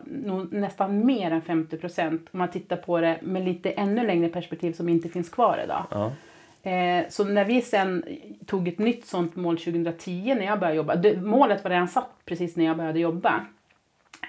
nästan 0.51 1.05
mer 1.05 1.31
än 1.31 1.41
50 1.41 1.77
procent 1.77 2.27
om 2.31 2.39
man 2.39 2.47
tittar 2.47 2.75
på 2.75 3.01
det 3.01 3.17
med 3.21 3.45
lite 3.45 3.69
ännu 3.69 4.07
längre 4.07 4.29
perspektiv 4.29 4.73
som 4.73 4.89
inte 4.89 5.09
finns 5.09 5.29
kvar 5.29 5.61
idag. 5.63 5.85
Ja. 5.91 6.11
Eh, 6.67 7.05
så 7.09 7.23
när 7.23 7.45
vi 7.45 7.61
sen 7.61 8.03
tog 8.45 8.67
ett 8.67 8.79
nytt 8.79 9.05
sånt 9.05 9.35
mål 9.35 9.57
2010 9.57 10.35
när 10.37 10.45
jag 10.45 10.59
började 10.59 10.77
jobba, 10.77 10.95
det, 10.95 11.21
målet 11.21 11.63
var 11.63 11.71
redan 11.71 11.87
satt 11.87 12.09
precis 12.25 12.55
när 12.55 12.65
jag 12.65 12.77
började 12.77 12.99
jobba. 12.99 13.45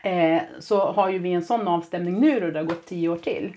Eh, 0.02 0.42
så 0.58 0.92
har 0.92 1.10
ju 1.10 1.18
vi 1.18 1.32
en 1.32 1.42
sån 1.42 1.68
avstämning 1.68 2.20
nu 2.20 2.46
och 2.46 2.52
det 2.52 2.58
har 2.58 2.66
gått 2.66 2.86
tio 2.86 3.08
år 3.08 3.16
till. 3.16 3.52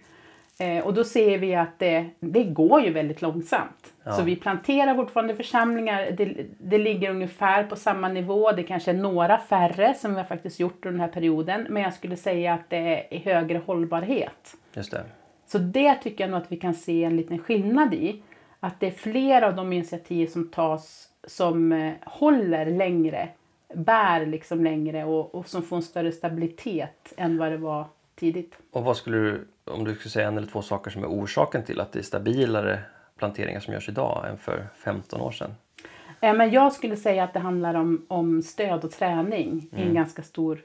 Eh, 0.60 0.86
och 0.86 0.94
då 0.94 1.04
ser 1.04 1.38
vi 1.38 1.56
att 1.56 1.80
det, 1.80 2.10
det 2.20 2.44
går 2.44 2.82
ju 2.82 2.92
väldigt 2.92 3.22
långsamt. 3.22 3.94
Ja. 4.04 4.12
Så 4.12 4.24
vi 4.24 4.36
planterar 4.36 4.96
fortfarande 4.96 5.36
församlingar, 5.36 6.12
det, 6.12 6.36
det 6.58 6.78
ligger 6.78 7.10
ungefär 7.10 7.64
på 7.64 7.76
samma 7.76 8.08
nivå, 8.08 8.52
det 8.52 8.64
kanske 8.64 8.92
är 8.92 8.96
några 8.96 9.38
färre 9.38 9.94
som 9.94 10.12
vi 10.12 10.18
har 10.18 10.26
faktiskt 10.26 10.60
gjort 10.60 10.86
under 10.86 10.92
den 10.92 11.00
här 11.00 11.14
perioden. 11.14 11.68
Men 11.70 11.84
jag 11.84 11.94
skulle 11.94 12.16
säga 12.16 12.54
att 12.54 12.70
det 12.70 13.16
är 13.16 13.20
högre 13.20 13.62
hållbarhet. 13.66 14.56
Just 14.74 14.92
det. 14.92 15.04
Så 15.46 15.58
det 15.58 15.96
tycker 15.96 16.24
jag 16.24 16.32
nog 16.32 16.42
att 16.42 16.52
vi 16.52 16.58
kan 16.58 16.74
se 16.74 17.04
en 17.04 17.18
liten 17.18 17.40
skillnad 17.40 17.94
i. 17.94 18.22
Att 18.64 18.80
det 18.80 18.88
är 18.88 18.92
fler 18.92 19.42
av 19.42 19.56
de 19.56 19.74
initiativ 19.74 20.28
som 20.28 20.48
tas 20.48 21.08
som 21.28 21.72
eh, 21.72 21.94
håller 22.06 22.66
längre, 22.66 23.30
bär 23.74 24.26
liksom 24.26 24.64
längre 24.64 25.06
och, 25.06 25.36
och 25.36 25.48
som 25.48 25.62
får 25.64 25.76
en 25.76 25.82
större 25.82 26.12
stabilitet 26.12 27.14
än 27.18 27.38
vad 27.38 27.52
det 27.52 27.58
var 27.58 27.86
tidigt. 28.16 28.58
Och 28.72 28.84
vad 28.84 28.98
skulle 28.98 29.18
du, 29.18 29.48
om 29.66 29.84
du 29.84 29.96
skulle 29.96 30.10
säga 30.10 30.28
en 30.28 30.38
eller 30.38 30.48
två 30.48 30.62
saker 30.62 30.92
som 30.92 31.04
är 31.04 31.08
orsaken 31.08 31.64
till 31.64 31.80
att 31.80 31.92
det 31.92 32.00
är 32.00 32.04
stabilare 32.04 32.80
planteringar 33.18 33.60
som 33.60 33.74
görs 33.74 33.90
idag 33.90 34.26
än 34.30 34.38
för 34.38 34.68
15 34.76 35.22
år 35.22 35.32
sedan? 35.32 35.56
Eh, 36.22 36.34
Men 36.34 36.52
jag 36.52 36.74
skulle 36.74 36.96
säga 36.96 37.24
att 37.24 37.34
det 37.34 37.40
handlar 37.40 37.74
om, 37.74 38.06
om 38.08 38.42
stöd 38.42 38.84
och 38.84 38.92
träning 38.92 39.70
i 39.78 39.82
en 39.82 39.94
ganska 39.94 40.24
stor 40.24 40.62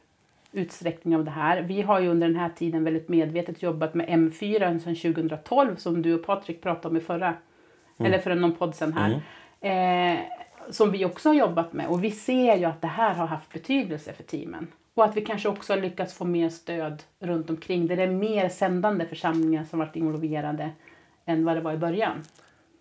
utsträckning 0.53 1.17
av 1.17 1.25
det 1.25 1.31
här. 1.31 1.63
Vi 1.63 1.83
har 1.83 2.01
ju 2.01 2.09
under 2.09 2.27
den 2.27 2.37
här 2.37 2.51
tiden 2.57 2.85
väldigt 2.85 3.09
medvetet 3.09 3.63
jobbat 3.63 3.95
med 3.95 4.09
M4 4.09 4.79
sedan 4.79 5.15
2012 5.15 5.77
som 5.77 6.03
du 6.03 6.15
och 6.15 6.27
Patrik 6.27 6.63
pratade 6.63 6.89
om 6.89 6.97
i 6.97 7.01
förra, 7.01 7.35
eller 7.99 8.19
för 8.19 8.35
någon 8.35 8.55
podd 8.55 8.75
sen 8.75 8.93
här. 8.93 9.21
Eh, 9.61 10.19
som 10.71 10.91
vi 10.91 11.05
också 11.05 11.29
har 11.29 11.35
jobbat 11.35 11.73
med 11.73 11.87
och 11.87 12.05
vi 12.05 12.11
ser 12.11 12.57
ju 12.57 12.65
att 12.65 12.81
det 12.81 12.87
här 12.89 13.15
har 13.15 13.27
haft 13.27 13.53
betydelse 13.53 14.13
för 14.13 14.23
teamen. 14.23 14.67
Och 14.95 15.05
att 15.05 15.17
vi 15.17 15.21
kanske 15.25 15.49
också 15.49 15.73
har 15.73 15.81
lyckats 15.81 16.15
få 16.15 16.25
mer 16.25 16.49
stöd 16.49 17.03
runt 17.21 17.51
omkring. 17.51 17.87
Där 17.87 17.97
det 17.97 18.03
är 18.03 18.11
mer 18.11 18.49
sändande 18.49 19.07
församlingar 19.07 19.65
som 19.65 19.79
varit 19.79 19.97
involverade 19.97 20.71
än 21.25 21.45
vad 21.45 21.57
det 21.57 21.61
var 21.61 21.73
i 21.73 21.77
början. 21.77 22.23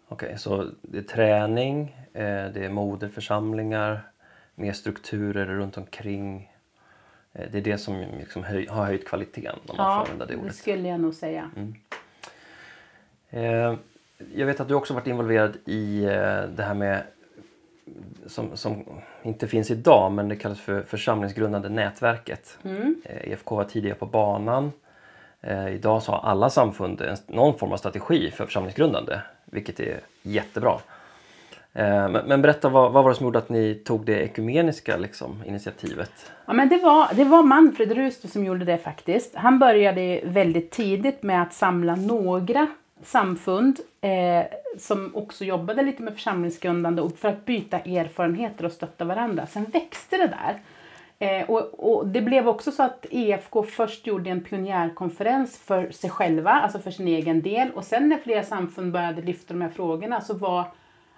Okej, 0.08 0.38
så 0.38 0.66
det 0.82 0.98
är 0.98 1.02
träning, 1.02 1.96
eh, 2.14 2.22
det 2.24 2.66
är 2.66 2.70
moderförsamlingar, 2.70 4.00
mer 4.56 4.74
strukturer 4.74 5.46
runt 5.46 5.78
omkring. 5.78 6.52
Eh, 7.34 7.46
Det 7.52 7.58
är 7.58 7.62
det 7.62 7.78
som 7.78 8.06
liksom 8.20 8.44
höj, 8.44 8.68
har 8.68 8.86
höjt 8.86 9.08
kvaliteten 9.08 9.60
om 9.68 9.78
man 9.78 10.00
använda 10.00 10.26
det 10.26 10.34
det 10.34 10.40
ordet. 10.42 10.56
skulle 10.56 10.88
jag 10.88 11.00
nog 11.00 11.14
säga. 11.14 11.52
Eh, 13.30 13.76
Jag 14.34 14.46
vet 14.46 14.60
att 14.60 14.68
du 14.68 14.74
också 14.74 14.94
varit 14.94 15.08
involverad 15.08 15.58
i 15.66 16.04
eh, 16.04 16.44
det 16.56 16.64
här 16.64 16.74
med 16.74 17.04
som, 18.26 18.58
som 18.58 18.86
inte 19.24 19.48
finns 19.48 19.72
idag 19.72 20.12
men 20.12 20.30
det 20.30 20.36
kallas 20.36 20.60
för 20.60 20.82
församlingsgrundande 20.82 21.70
nätverket. 21.70 22.58
Mm. 22.64 23.02
Eh, 23.06 23.32
EFK 23.32 23.56
var 23.56 23.64
tidigare 23.64 23.96
på 23.96 24.06
banan. 24.06 24.72
Eh, 25.42 25.68
Idag 25.68 26.04
så 26.04 26.12
har 26.12 26.30
alla 26.30 26.50
samfund 26.50 27.02
någon 27.28 27.58
form 27.58 27.72
av 27.72 27.78
strategi 27.78 28.32
för 28.32 28.46
församlingsgrundande 28.46 29.20
vilket 29.46 29.80
är 29.80 30.00
jättebra. 30.22 30.80
Men, 31.78 32.12
men 32.12 32.42
berätta 32.42 32.70
vad, 32.70 32.92
vad 32.92 33.04
var 33.04 33.12
det 33.12 33.16
som 33.16 33.26
gjorde 33.26 33.40
att 33.40 33.50
ni 33.50 33.76
tog 33.76 34.06
det 34.06 34.24
ekumeniska 34.24 34.98
liksom, 34.98 35.44
initiativet? 35.46 36.32
Ja, 36.46 36.54
men 36.54 36.70
det, 36.70 36.78
var, 36.78 37.14
det 37.14 37.24
var 37.24 37.44
Manfred 37.44 37.92
Ruster 37.92 38.28
som 38.28 38.46
gjorde 38.46 38.66
det 38.66 38.78
faktiskt. 38.78 39.36
Han 39.36 39.60
började 39.60 40.22
väldigt 40.24 40.72
tidigt 40.72 41.24
med 41.24 41.42
att 41.42 41.54
samla 41.54 41.96
några 41.96 42.68
samfund 43.06 43.80
eh, 44.02 44.44
som 44.78 45.16
också 45.16 45.46
jobbade 45.46 45.84
lite 45.84 46.04
med 46.04 46.14
församlingsgrundande 46.14 47.02
och 47.02 47.18
för 47.18 47.28
att 47.28 47.46
byta 47.46 47.80
erfarenheter 47.80 48.66
och 48.66 48.72
stötta 48.72 49.06
varandra. 49.06 49.48
Sen 49.48 49.64
växte 49.64 50.18
det 50.18 50.28
där. 50.28 50.62
Eh, 51.20 51.50
och, 51.50 51.90
och 51.90 52.08
det 52.08 52.22
blev 52.22 52.48
också 52.48 52.72
så 52.72 52.84
att 52.84 53.06
EFK 53.10 53.64
först 53.64 54.08
gjorde 54.08 54.30
en 54.30 54.44
pionjärkonferens 54.44 55.58
för 55.58 55.92
sig 55.92 56.10
själva, 56.10 56.52
alltså 56.52 56.80
för 56.80 56.92
sin 56.92 57.08
egen 57.08 57.42
del. 57.42 57.72
Och 57.72 57.84
sen 57.84 58.10
när 58.10 58.18
flera 58.18 58.44
samfund 58.44 58.92
började 58.92 59.22
lyfta 59.22 59.54
de 59.54 59.62
här 59.62 59.70
frågorna 59.70 60.22
så 60.22 60.34
var 60.34 60.64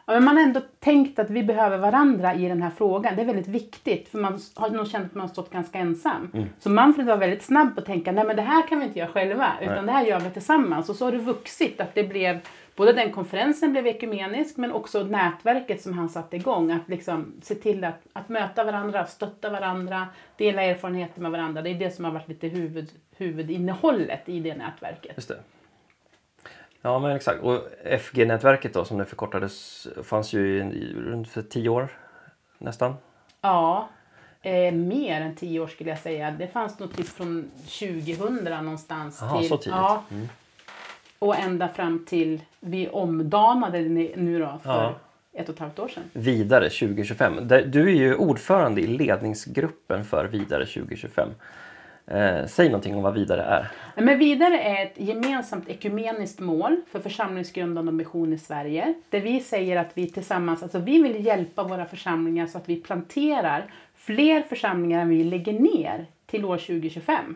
Ja, 0.09 0.13
men 0.13 0.23
man 0.23 0.37
har 0.37 0.43
ändå 0.43 0.61
tänkt 0.79 1.19
att 1.19 1.29
vi 1.29 1.43
behöver 1.43 1.77
varandra 1.77 2.35
i 2.35 2.47
den 2.47 2.61
här 2.61 2.69
frågan. 2.69 3.15
Det 3.15 3.21
är 3.21 3.25
väldigt 3.25 3.47
viktigt 3.47 4.09
för 4.09 4.17
man 4.17 4.39
har 4.55 4.69
nog 4.69 4.87
känt 4.87 5.05
att 5.05 5.15
man 5.15 5.21
har 5.21 5.27
stått 5.27 5.49
ganska 5.51 5.77
ensam. 5.77 6.31
Så 6.59 6.69
Manfred 6.69 7.07
var 7.07 7.17
väldigt 7.17 7.43
snabb 7.43 7.75
på 7.75 7.79
att 7.79 7.85
tänka, 7.85 8.11
nej 8.11 8.25
men 8.25 8.35
det 8.35 8.41
här 8.41 8.67
kan 8.67 8.79
vi 8.79 8.85
inte 8.85 8.99
göra 8.99 9.09
själva 9.09 9.51
utan 9.61 9.85
det 9.85 9.91
här 9.91 10.05
gör 10.05 10.19
vi 10.19 10.29
tillsammans. 10.29 10.89
Och 10.89 10.95
så 10.95 11.05
har 11.05 11.11
det 11.11 11.17
vuxit 11.17 11.81
att 11.81 11.95
det 11.95 12.03
blev, 12.03 12.39
både 12.75 12.93
den 12.93 13.11
konferensen 13.11 13.71
blev 13.71 13.87
ekumenisk 13.87 14.57
men 14.57 14.71
också 14.71 15.03
nätverket 15.03 15.81
som 15.81 15.93
han 15.93 16.09
satte 16.09 16.35
igång. 16.35 16.71
Att 16.71 16.89
liksom 16.89 17.33
se 17.41 17.55
till 17.55 17.83
att, 17.83 18.01
att 18.13 18.29
möta 18.29 18.63
varandra, 18.63 19.05
stötta 19.05 19.49
varandra, 19.49 20.07
dela 20.37 20.61
erfarenheter 20.63 21.21
med 21.21 21.31
varandra. 21.31 21.61
Det 21.61 21.69
är 21.69 21.75
det 21.75 21.95
som 21.95 22.05
har 22.05 22.11
varit 22.11 22.27
lite 22.27 22.47
huvud, 22.47 22.89
huvudinnehållet 23.17 24.29
i 24.29 24.39
det 24.39 24.55
nätverket. 24.55 25.13
Just 25.15 25.27
det. 25.27 25.37
Ja 26.81 26.99
men 26.99 27.15
exakt. 27.15 27.41
Och 27.43 27.61
FG-nätverket 27.99 28.73
då 28.73 28.85
som 28.85 28.97
det 28.97 29.05
förkortades 29.05 29.87
fanns 30.03 30.33
ju 30.33 30.63
runt 31.11 31.27
för 31.29 31.41
tio 31.41 31.69
år 31.69 31.87
nästan. 32.57 32.93
Ja, 33.41 33.89
eh, 34.41 34.73
mer 34.73 35.21
än 35.21 35.35
tio 35.35 35.59
år 35.59 35.67
skulle 35.67 35.89
jag 35.89 35.99
säga. 35.99 36.31
Det 36.31 36.47
fanns 36.47 36.79
nog 36.79 36.97
typ 36.97 37.07
från 37.07 37.51
2000 37.79 38.43
någonstans. 38.63 39.17
Jaha, 39.21 39.39
till, 39.39 39.49
så 39.49 39.57
tidigt. 39.57 39.75
Ja, 39.77 40.03
och 41.19 41.35
ända 41.35 41.67
fram 41.67 42.05
till 42.05 42.41
vi 42.59 42.89
omdanade 42.89 43.77
det 43.79 44.15
nu 44.15 44.39
då 44.39 44.59
för 44.63 44.69
Ja. 44.83 44.95
ett 45.33 45.49
och 45.49 45.53
ett 45.55 45.59
halvt 45.59 45.79
år 45.79 45.87
sedan. 45.87 46.03
Vidare 46.13 46.69
2025. 46.69 47.47
Där- 47.47 47.65
Du 47.65 47.81
är 47.89 47.93
ju 47.95 48.15
ordförande 48.15 48.81
i 48.81 48.87
ledningsgruppen 48.87 50.05
för 50.05 50.25
Vidare 50.25 50.65
2025. 50.65 51.29
Eh, 52.11 52.45
säg 52.45 52.69
någonting 52.69 52.95
om 52.95 53.03
vad 53.03 53.13
Vidare 53.13 53.41
är. 53.41 53.71
Men 53.95 54.19
vidare 54.19 54.59
är 54.59 54.85
ett 54.85 54.93
gemensamt 54.95 55.69
ekumeniskt 55.69 56.39
mål 56.39 56.81
för 56.91 56.99
församlingsgrundande 56.99 57.89
och 57.89 57.95
mission 57.95 58.33
i 58.33 58.37
Sverige. 58.37 58.93
Där 59.09 59.21
vi 59.21 59.39
säger 59.39 59.77
att 59.77 59.91
vi 59.93 60.09
tillsammans, 60.09 60.63
alltså 60.63 60.79
vi 60.79 61.03
vill 61.03 61.25
hjälpa 61.25 61.63
våra 61.63 61.85
församlingar 61.85 62.47
så 62.47 62.57
att 62.57 62.69
vi 62.69 62.75
planterar 62.75 63.73
fler 63.95 64.41
församlingar 64.41 65.01
än 65.01 65.09
vi 65.09 65.23
lägger 65.23 65.53
ner 65.53 66.05
till 66.25 66.45
år 66.45 66.57
2025. 66.57 67.35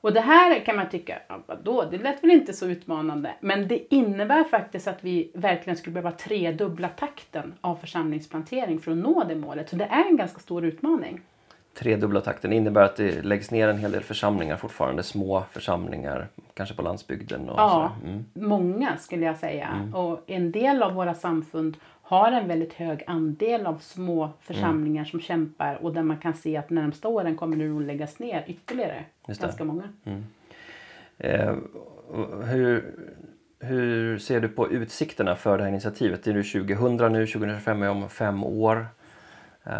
Och 0.00 0.12
det 0.12 0.20
här 0.20 0.60
kan 0.64 0.76
man 0.76 0.88
tycka, 0.88 1.18
ja, 1.28 1.42
vadå, 1.46 1.84
det 1.90 1.98
lät 1.98 2.22
väl 2.22 2.30
inte 2.30 2.52
så 2.52 2.66
utmanande. 2.66 3.34
Men 3.40 3.68
det 3.68 3.94
innebär 3.94 4.44
faktiskt 4.44 4.88
att 4.88 5.04
vi 5.04 5.30
verkligen 5.34 5.76
skulle 5.76 5.94
behöva 5.94 6.12
tredubbla 6.12 6.88
takten 6.88 7.54
av 7.60 7.76
församlingsplantering 7.76 8.78
för 8.78 8.90
att 8.92 8.98
nå 8.98 9.24
det 9.28 9.34
målet. 9.34 9.70
Så 9.70 9.76
det 9.76 9.84
är 9.84 10.04
en 10.08 10.16
ganska 10.16 10.40
stor 10.40 10.64
utmaning 10.64 11.20
tredubbla 11.74 12.20
takten 12.20 12.52
innebär 12.52 12.82
att 12.82 12.96
det 12.96 13.22
läggs 13.24 13.50
ner 13.50 13.68
en 13.68 13.78
hel 13.78 13.92
del 13.92 14.02
församlingar 14.02 14.56
fortfarande. 14.56 15.02
Små 15.02 15.44
församlingar, 15.50 16.28
kanske 16.54 16.74
på 16.74 16.82
landsbygden. 16.82 17.48
Och 17.48 17.58
Ja, 17.58 17.92
så. 18.00 18.06
Mm. 18.08 18.24
många 18.34 18.96
skulle 18.96 19.26
jag 19.26 19.36
säga. 19.36 19.90
Och 19.94 20.20
en 20.26 20.52
del 20.52 20.82
av 20.82 20.94
våra 20.94 21.14
samfund 21.14 21.76
har 22.02 22.32
en 22.32 22.48
väldigt 22.48 22.72
hög 22.72 23.04
andel 23.06 23.66
av 23.66 23.78
små 23.78 24.30
församlingar 24.40 25.04
som 25.04 25.20
kämpar 25.20 25.74
och 25.82 25.94
där 25.94 26.02
man 26.02 26.16
kan 26.16 26.34
se 26.34 26.56
att 26.56 26.70
närmsta 26.70 27.08
åren 27.08 27.36
kommer 27.36 27.56
det 27.56 27.64
nog 27.64 27.82
läggas 27.82 28.18
ner 28.18 28.44
ytterligare. 28.46 29.04
Ganska 29.26 29.64
många. 29.64 29.82
Eh, 31.18 31.54
hur, 32.44 32.94
hur 33.60 34.18
ser 34.18 34.40
du 34.40 34.48
på 34.48 34.70
utsikterna 34.70 35.36
för 35.36 35.58
det 35.58 35.64
här 35.64 35.70
initiativet? 35.70 36.24
Det 36.24 36.30
är 36.30 36.34
nu 36.34 36.42
2000 36.42 37.12
nu, 37.12 37.26
2025 37.26 37.82
är 37.82 37.90
om 37.90 38.08
fem 38.08 38.44
år. 38.44 38.86
Eh, 39.64 39.72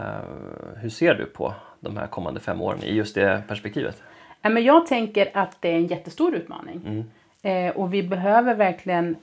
hur 0.77 0.89
ser 0.89 1.15
du 1.15 1.25
på 1.25 1.55
de 1.83 1.97
här 1.97 2.07
kommande 2.07 2.41
fem 2.41 2.61
åren 2.61 2.83
i 2.83 2.95
just 2.95 3.15
det 3.15 3.43
perspektivet? 3.49 4.03
Men 4.43 4.65
jag 4.65 4.87
tänker 4.87 5.31
att 5.35 5.57
det 5.61 5.69
är 5.69 5.77
en 5.77 5.87
jättestor 5.87 6.35
utmaning. 6.35 7.05
Eh, 7.43 7.77
och 7.77 7.95
vi 7.95 8.03
behöver 8.03 8.55
verkligen 8.55 9.17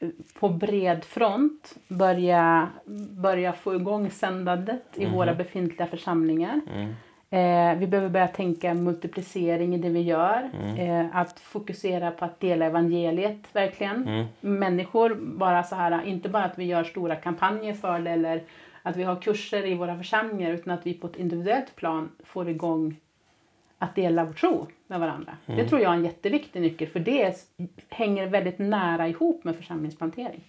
eh, 0.00 0.08
på 0.40 0.48
bred 0.48 1.04
front 1.04 1.74
börja, 1.88 2.68
börja 3.10 3.52
få 3.52 3.74
igång 3.74 4.10
sändandet 4.10 4.84
i 4.94 5.06
våra 5.06 5.34
befintliga 5.34 5.86
församlingar. 5.86 6.60
Eh, 7.30 7.78
vi 7.78 7.86
behöver 7.86 8.08
börja 8.08 8.28
tänka 8.28 8.74
multiplicering 8.74 9.74
i 9.74 9.78
det 9.78 9.88
vi 9.88 10.00
gör. 10.00 10.50
Eh, 10.78 11.16
att 11.16 11.40
fokusera 11.40 12.10
på 12.10 12.24
att 12.24 12.40
dela 12.40 12.66
evangeliet 12.66 13.40
verkligen. 13.52 14.26
Människor, 14.40 15.14
bara 15.14 15.62
så 15.62 15.74
här, 15.74 16.06
inte 16.06 16.28
bara 16.28 16.44
att 16.44 16.58
vi 16.58 16.64
gör 16.64 16.84
stora 16.84 17.16
kampanjer 17.16 17.74
för 17.74 17.98
det 17.98 18.10
eller 18.10 18.42
att 18.82 18.96
vi 18.96 19.02
har 19.02 19.22
kurser 19.22 19.66
i 19.66 19.74
våra 19.74 19.98
församlingar 19.98 20.52
utan 20.52 20.74
att 20.74 20.86
vi 20.86 20.94
på 20.94 21.06
ett 21.06 21.16
individuellt 21.16 21.76
plan 21.76 22.10
får 22.24 22.48
igång 22.48 22.96
att 23.78 23.94
dela 23.94 24.24
vår 24.24 24.32
tro 24.32 24.66
med 24.86 25.00
varandra. 25.00 25.36
Det 25.46 25.68
tror 25.68 25.80
jag 25.80 25.92
är 25.92 25.96
en 25.96 26.04
jätteviktig 26.04 26.62
nyckel 26.62 26.88
för 26.88 27.00
det 27.00 27.36
hänger 27.88 28.26
väldigt 28.26 28.58
nära 28.58 29.08
ihop 29.08 29.44
med 29.44 29.56
församlingsplantering. 29.56 30.44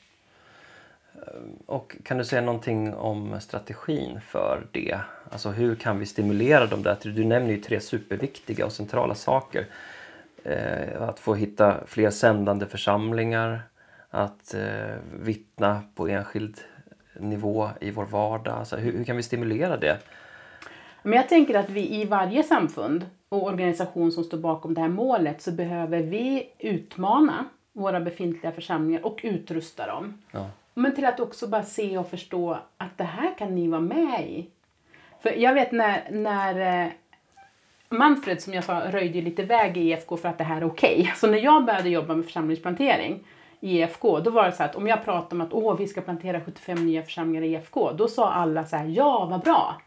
Och 1.65 1.95
kan 2.03 2.17
du 2.17 2.25
säga 2.25 2.41
någonting 2.41 2.93
om 2.93 3.39
strategin 3.39 4.21
för 4.21 4.67
det? 4.71 4.99
Alltså 5.31 5.49
hur 5.49 5.75
kan 5.75 5.99
vi 5.99 6.05
stimulera 6.05 6.65
dem 6.65 6.83
där? 6.83 6.97
Du 7.03 7.23
nämner 7.23 7.51
ju 7.51 7.57
tre 7.57 7.79
superviktiga 7.79 8.65
och 8.65 8.71
centrala 8.71 9.15
saker. 9.15 9.65
Eh, 10.43 11.01
att 11.01 11.19
få 11.19 11.35
hitta 11.35 11.87
fler 11.87 12.09
sändande 12.09 12.65
församlingar, 12.65 13.61
att 14.09 14.53
eh, 14.53 14.95
vittna 15.21 15.81
på 15.95 16.07
enskild 16.07 16.57
nivå 17.19 17.69
i 17.81 17.91
vår 17.91 18.05
vardag. 18.05 18.53
Alltså, 18.53 18.75
hur, 18.75 18.97
hur 18.97 19.03
kan 19.03 19.17
vi 19.17 19.23
stimulera 19.23 19.77
det? 19.77 19.99
Men 21.03 21.13
jag 21.13 21.29
tänker 21.29 21.59
att 21.59 21.69
vi 21.69 22.01
i 22.01 22.05
varje 22.05 22.43
samfund 22.43 23.05
och 23.29 23.43
organisation 23.43 24.11
som 24.11 24.23
står 24.23 24.37
bakom 24.37 24.73
det 24.73 24.81
här 24.81 24.87
målet 24.87 25.41
så 25.41 25.51
behöver 25.51 25.99
vi 25.99 26.49
utmana 26.59 27.45
våra 27.73 27.99
befintliga 27.99 28.51
församlingar 28.51 29.05
och 29.05 29.19
utrusta 29.23 29.87
dem. 29.87 30.21
Ja. 30.31 30.49
Men 30.73 30.95
till 30.95 31.05
att 31.05 31.19
också 31.19 31.47
bara 31.47 31.63
se 31.63 31.97
och 31.97 32.09
förstå 32.09 32.57
att 32.77 32.97
det 32.97 33.03
här 33.03 33.37
kan 33.37 33.55
ni 33.55 33.67
vara 33.67 33.81
med 33.81 34.27
i. 34.27 34.49
För 35.21 35.31
jag 35.31 35.53
vet 35.53 35.71
när, 35.71 36.11
när 36.11 36.83
eh, 36.85 36.91
Manfred 37.89 38.41
som 38.41 38.53
jag 38.53 38.63
sa 38.63 38.91
röjde 38.91 39.21
lite 39.21 39.43
väg 39.43 39.77
i 39.77 39.91
EFK 39.91 40.17
för 40.17 40.29
att 40.29 40.37
det 40.37 40.43
här 40.43 40.61
är 40.61 40.65
okej. 40.65 41.13
Så 41.15 41.27
när 41.27 41.37
jag 41.37 41.65
började 41.65 41.89
jobba 41.89 42.15
med 42.15 42.25
församlingsplantering 42.25 43.23
i 43.63 43.77
EFK 43.77 44.19
då 44.19 44.29
var 44.29 44.45
det 44.45 44.51
så 44.51 44.63
att 44.63 44.75
om 44.75 44.87
jag 44.87 45.05
pratade 45.05 45.35
om 45.35 45.41
att 45.41 45.53
Åh, 45.53 45.77
vi 45.77 45.87
ska 45.87 46.01
plantera 46.01 46.41
75 46.41 46.85
nya 46.85 47.03
församlingar 47.03 47.43
i 47.43 47.53
EFK 47.53 47.91
då 47.91 48.07
sa 48.07 48.31
alla 48.31 48.65
så 48.65 48.75
här 48.75 48.85
ja 48.85 49.27
vad 49.31 49.41
bra. 49.41 49.81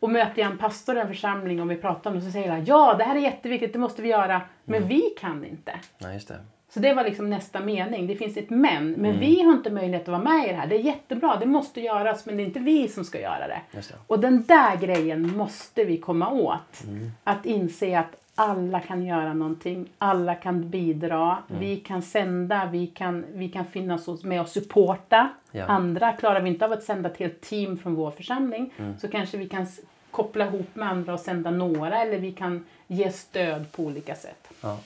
Och 0.00 0.10
möter 0.10 0.42
jag 0.42 0.50
en 0.50 0.58
pastor 0.58 0.96
i 0.96 1.00
en 1.00 1.08
församling 1.08 1.62
och 1.62 1.70
vi 1.70 1.76
pratar 1.76 2.10
om 2.10 2.16
det 2.16 2.22
så 2.22 2.30
säger 2.30 2.52
alla 2.52 2.62
ja 2.66 2.94
det 2.98 3.04
här 3.04 3.16
är 3.16 3.20
jätteviktigt 3.20 3.72
det 3.72 3.78
måste 3.78 4.02
vi 4.02 4.08
göra 4.08 4.40
men 4.64 4.88
vi 4.88 5.00
kan 5.00 5.44
inte. 5.44 5.72
Nej, 5.98 6.14
just 6.14 6.28
det. 6.28 6.38
Så 6.70 6.80
det 6.80 6.94
var 6.94 7.04
liksom 7.04 7.30
nästa 7.30 7.60
mening. 7.60 8.06
Det 8.06 8.16
finns 8.16 8.36
ett 8.36 8.50
men. 8.50 8.92
Men 8.92 9.20
vi 9.20 9.42
har 9.42 9.52
inte 9.52 9.70
möjlighet 9.70 10.02
att 10.02 10.08
vara 10.08 10.22
med 10.22 10.44
i 10.44 10.48
det 10.48 10.54
här. 10.54 10.66
Det 10.66 10.74
är 10.74 10.80
jättebra, 10.80 11.36
det 11.36 11.46
måste 11.46 11.80
göras, 11.80 12.26
men 12.26 12.36
det 12.36 12.42
är 12.42 12.44
inte 12.44 12.60
vi 12.60 12.88
som 12.88 13.04
ska 13.04 13.20
göra 13.20 13.48
det. 13.48 13.60
Det. 13.72 13.82
Och 14.06 14.20
den 14.20 14.42
där 14.42 14.76
grejen 14.76 15.36
måste 15.36 15.84
vi 15.84 15.96
komma 15.96 16.30
åt. 16.30 16.82
Att 17.24 17.46
inse 17.46 17.98
att 17.98 18.16
alla 18.40 18.80
kan 18.80 19.04
göra 19.04 19.34
någonting, 19.34 19.88
alla 19.98 20.34
kan 20.34 20.70
bidra, 20.70 21.38
vi 21.46 21.76
kan 21.76 22.02
sända, 22.02 22.68
vi 22.72 22.86
kan, 22.86 23.24
vi 23.34 23.48
kan 23.48 23.64
finnas 23.64 24.22
med 24.24 24.40
och 24.40 24.48
supporta 24.48 25.28
Ja. 25.52 25.64
andra. 25.64 26.12
Klarar 26.12 26.40
vi 26.40 26.48
inte 26.48 26.64
av 26.64 26.72
att 26.72 26.82
sända 26.82 27.10
ett 27.10 27.16
helt 27.16 27.40
team 27.40 27.78
från 27.78 27.94
vår 27.94 28.10
församling 28.10 28.72
så 28.98 29.08
kanske 29.08 29.36
vi 29.36 29.48
kan 29.48 29.66
koppla 30.10 30.46
ihop 30.46 30.74
med 30.74 30.88
andra 30.88 31.12
och 31.12 31.20
sända 31.20 31.50
några 31.50 32.02
eller 32.02 32.18
vi 32.18 32.32
kan 32.32 32.64
ge 32.86 33.10
stöd 33.10 33.72
på 33.72 33.82
olika 33.82 34.14
sätt. 34.14 34.48
Ja. 34.60 34.78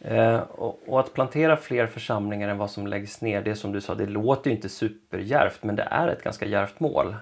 Eh, 0.00 0.38
och, 0.40 0.80
och 0.86 1.00
att 1.00 1.14
plantera 1.14 1.56
fler 1.56 1.86
församlingar 1.86 2.48
än 2.48 2.58
vad 2.58 2.70
som 2.70 2.86
läggs 2.86 3.20
ner, 3.20 3.42
det 3.42 3.54
som 3.54 3.72
du 3.72 3.80
sa, 3.80 3.94
det 3.94 4.06
låter 4.06 4.50
ju 4.50 4.56
inte 4.56 4.68
superdjärvt 4.68 5.62
men 5.62 5.76
det 5.76 5.88
är 5.90 6.08
ett 6.08 6.22
ganska 6.22 6.46
djärvt 6.46 6.80
mål. 6.80 7.16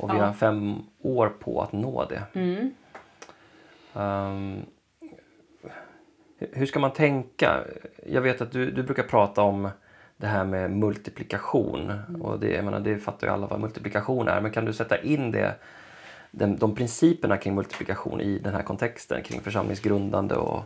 Och 0.00 0.10
vi 0.10 0.16
Ja. 0.18 0.24
har 0.24 0.32
fem 0.32 0.74
år 1.02 1.28
på 1.28 1.62
att 1.62 1.72
nå 1.72 2.04
det. 2.04 2.22
Mm. 2.40 2.70
Ehm, 3.94 4.62
hur- 6.52 6.66
ska 6.66 6.78
man 6.78 6.92
tänka? 6.92 7.64
Jag 8.06 8.20
vet 8.20 8.40
att 8.40 8.52
du, 8.52 8.70
du 8.70 8.82
brukar 8.82 9.02
prata 9.02 9.42
om 9.42 9.68
det 10.16 10.26
här 10.26 10.44
med 10.44 10.70
multiplikation. 10.70 11.92
Och 12.22 12.40
det, 12.40 12.50
jag 12.52 12.64
menar, 12.64 12.80
det 12.80 12.98
fattar 12.98 13.26
ju 13.26 13.32
alla 13.32 13.46
vad 13.46 13.60
multiplikation 13.60 14.28
är. 14.28 14.40
Men 14.40 14.50
kan 14.50 14.64
du 14.64 14.72
sätta 14.72 15.02
in 15.02 15.30
det, 15.30 15.54
den, 16.30 16.56
de 16.56 16.74
principerna 16.74 17.36
kring 17.36 17.54
multiplikation 17.54 18.20
i 18.20 18.38
den 18.38 18.54
här 18.54 18.62
kontexten 18.62 19.22
kring 19.22 19.40
församlingsgrundande 19.40 20.34
och 20.34 20.62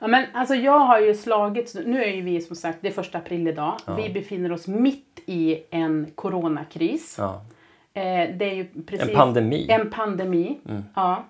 Ja, 0.00 0.06
men 0.06 0.24
alltså 0.34 0.54
jag 0.54 0.78
har 0.78 1.00
ju 1.00 1.14
slagits, 1.14 1.74
nu 1.86 2.04
är 2.04 2.08
ju 2.08 2.22
vi 2.22 2.40
som 2.40 2.56
sagt, 2.56 2.78
det 2.80 2.88
är 2.88 2.92
första 2.92 3.18
april 3.18 3.48
idag. 3.48 3.76
Vi 3.96 4.10
befinner 4.12 4.52
oss 4.52 4.66
mitt 4.68 5.20
i 5.26 5.62
en 5.70 6.06
coronakris. 6.14 7.14
ja, 7.18 7.44
Eh, 7.92 8.36
det 8.36 8.44
är 8.44 8.54
ju 8.54 8.82
precis 8.86 9.08
en 9.08 9.14
pandemi. 9.14 9.66
En 9.70 9.90
pandemi. 9.90 10.58
Ja. 10.94 11.24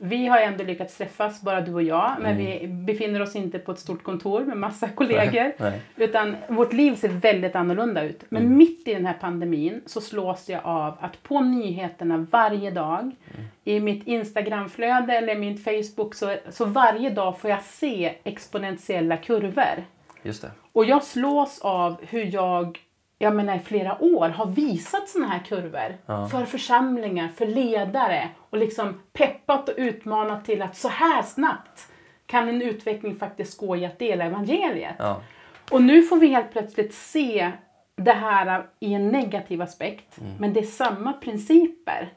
Vi 0.00 0.26
har 0.26 0.38
ändå 0.38 0.64
lyckats 0.64 0.96
träffas, 0.96 1.42
bara 1.42 1.60
du 1.60 1.74
och 1.74 1.82
jag, 1.82 2.12
men 2.20 2.32
Mm. 2.40 2.46
vi 2.46 2.66
befinner 2.68 3.22
oss 3.22 3.36
inte 3.36 3.58
på 3.58 3.72
ett 3.72 3.78
stort 3.78 4.02
kontor 4.02 4.44
med 4.44 4.56
massa 4.56 4.88
kollegor. 4.88 5.52
nej. 5.58 5.80
Utan 5.96 6.36
vårt 6.48 6.72
liv 6.72 6.94
ser 6.94 7.08
väldigt 7.08 7.56
annorlunda 7.56 8.02
ut. 8.02 8.24
Men 8.28 8.42
Mm. 8.42 8.56
mitt 8.58 8.88
i 8.88 8.94
den 8.94 9.06
här 9.06 9.14
pandemin 9.20 9.82
så 9.86 10.00
slås 10.00 10.48
jag 10.48 10.60
av 10.64 10.96
att 11.00 11.22
på 11.22 11.40
nyheterna 11.40 12.26
varje 12.30 12.70
dag, 12.70 13.00
Mm. 13.00 13.46
i 13.64 13.80
mitt 13.80 14.06
Instagramflöde 14.06 15.12
eller 15.12 15.34
min 15.36 15.58
Facebook, 15.58 16.14
så, 16.14 16.34
så 16.50 16.64
varje 16.64 17.10
dag 17.10 17.38
får 17.40 17.50
jag 17.50 17.62
se 17.62 18.14
exponentiella 18.24 19.16
kurvor. 19.16 19.84
Just 20.22 20.42
det. 20.42 20.50
Och 20.72 20.84
jag 20.84 21.04
slås 21.04 21.58
av 21.60 21.96
hur 22.08 22.34
jag, 22.34 22.78
jag 23.18 23.36
menar 23.36 23.56
i 23.56 23.58
flera 23.58 24.02
år, 24.02 24.28
har 24.28 24.46
visat 24.46 25.08
sådana 25.08 25.28
här 25.32 25.38
kurvor 25.44 25.96
för 26.28 26.44
församlingar, 26.44 27.28
för 27.28 27.46
ledare 27.46 28.28
och 28.50 28.58
liksom 28.58 29.00
peppat 29.12 29.68
och 29.68 29.74
utmanat 29.76 30.44
till 30.44 30.62
att 30.62 30.76
så 30.76 30.88
här 30.88 31.22
snabbt 31.22 31.88
kan 32.26 32.48
en 32.48 32.62
utveckling 32.62 33.16
faktiskt 33.16 33.58
gå 33.58 33.76
i 33.76 33.86
att 33.86 33.98
dela 33.98 34.24
evangeliet. 34.24 34.94
Ja, 34.98 35.22
Och 35.70 35.82
nu 35.82 36.02
får 36.02 36.16
vi 36.16 36.26
helt 36.26 36.52
plötsligt 36.52 36.94
se 36.94 37.52
det 37.96 38.12
här 38.12 38.66
i 38.80 38.94
en 38.94 39.08
negativ 39.08 39.62
aspekt, 39.62 40.18
men 40.38 40.52
det 40.52 40.60
är 40.60 40.64
samma 40.64 41.12
principer. 41.12 42.08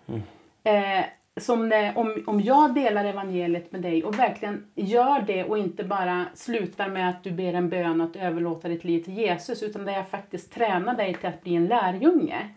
Eh, 0.64 1.06
som 1.40 1.70
det, 1.70 1.94
om, 1.96 2.24
om 2.28 2.42
jag 2.42 2.74
delar 2.74 3.06
evangeliet 3.06 3.72
med 3.72 3.82
dig 3.82 4.04
och 4.04 4.20
verkligen 4.20 4.66
gör 4.76 5.22
det 5.22 5.44
och 5.44 5.58
inte 5.58 5.84
bara 5.84 6.26
slutar 6.34 6.90
med 6.90 7.10
att 7.10 7.24
du 7.24 7.32
ber 7.32 7.54
en 7.54 7.70
bön 7.70 8.02
att 8.02 8.16
överlåta 8.16 8.68
ditt 8.68 8.84
liv 8.84 9.04
till 9.04 9.14
Jesus 9.14 9.64
utan 9.64 9.86
där 9.86 9.94
jag 9.94 10.10
faktiskt 10.10 10.54
tränar 10.54 10.96
dig 10.96 11.14
till 11.14 11.30
att 11.30 11.44
bli 11.44 11.56
en 11.56 11.66
lärjunge. 11.66 12.50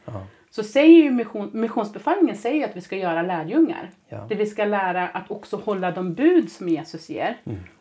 Så 0.50 0.62
säger 0.62 1.02
ju 1.02 1.10
mission, 1.10 1.50
missionsbefallningen 1.52 2.36
säger 2.36 2.68
att 2.68 2.76
vi 2.76 2.80
ska 2.80 2.96
göra 2.96 3.22
lärjungar. 3.22 3.90
Ja. 4.08 4.26
Det 4.28 4.34
vi 4.34 4.46
ska 4.46 4.64
lära 4.64 5.08
att 5.08 5.30
också 5.30 5.56
hålla 5.56 5.90
de 5.90 6.14
bud 6.14 6.52
som 6.52 6.68
Jesus 6.68 7.08
ger. 7.08 7.36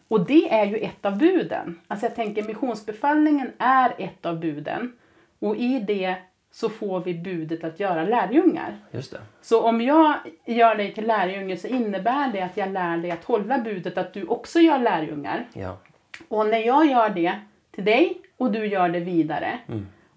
Och 0.07 0.25
det 0.25 0.53
är 0.53 0.65
ju 0.65 0.77
ett 0.77 1.05
av 1.05 1.17
buden. 1.17 1.79
Alltså 1.87 2.05
jag 2.05 2.15
tänker 2.15 2.43
missionsbefallningen 2.43 3.51
är 3.57 3.93
ett 3.97 4.25
av 4.25 4.39
buden. 4.39 4.93
Och 5.39 5.55
i 5.57 5.79
det 5.79 6.15
så 6.53 6.69
får 6.69 6.99
vi 6.99 7.13
budet 7.13 7.63
att 7.63 7.79
göra 7.79 8.03
lärjungar. 8.03 8.77
just 8.91 9.11
det. 9.11 9.21
Så 9.41 9.61
om 9.61 9.81
jag 9.81 10.13
gör 10.45 10.75
dig 10.75 10.93
till 10.93 11.07
lärjunge 11.07 11.57
så 11.57 11.67
innebär 11.67 12.31
det 12.31 12.41
att 12.41 12.57
jag 12.57 12.71
lär 12.71 12.97
dig 12.97 13.11
att 13.11 13.23
hålla 13.23 13.57
budet 13.57 13.97
att 13.97 14.13
du 14.13 14.25
också 14.25 14.59
gör 14.59 14.79
lärjungar. 14.79 15.45
Ja, 15.53 15.77
Och 16.27 16.47
när 16.47 16.57
jag 16.57 16.85
gör 16.85 17.09
det 17.09 17.39
till 17.71 17.85
dig 17.85 18.21
och 18.37 18.51
du 18.51 18.65
gör 18.65 18.89
det 18.89 18.99
vidare 18.99 19.59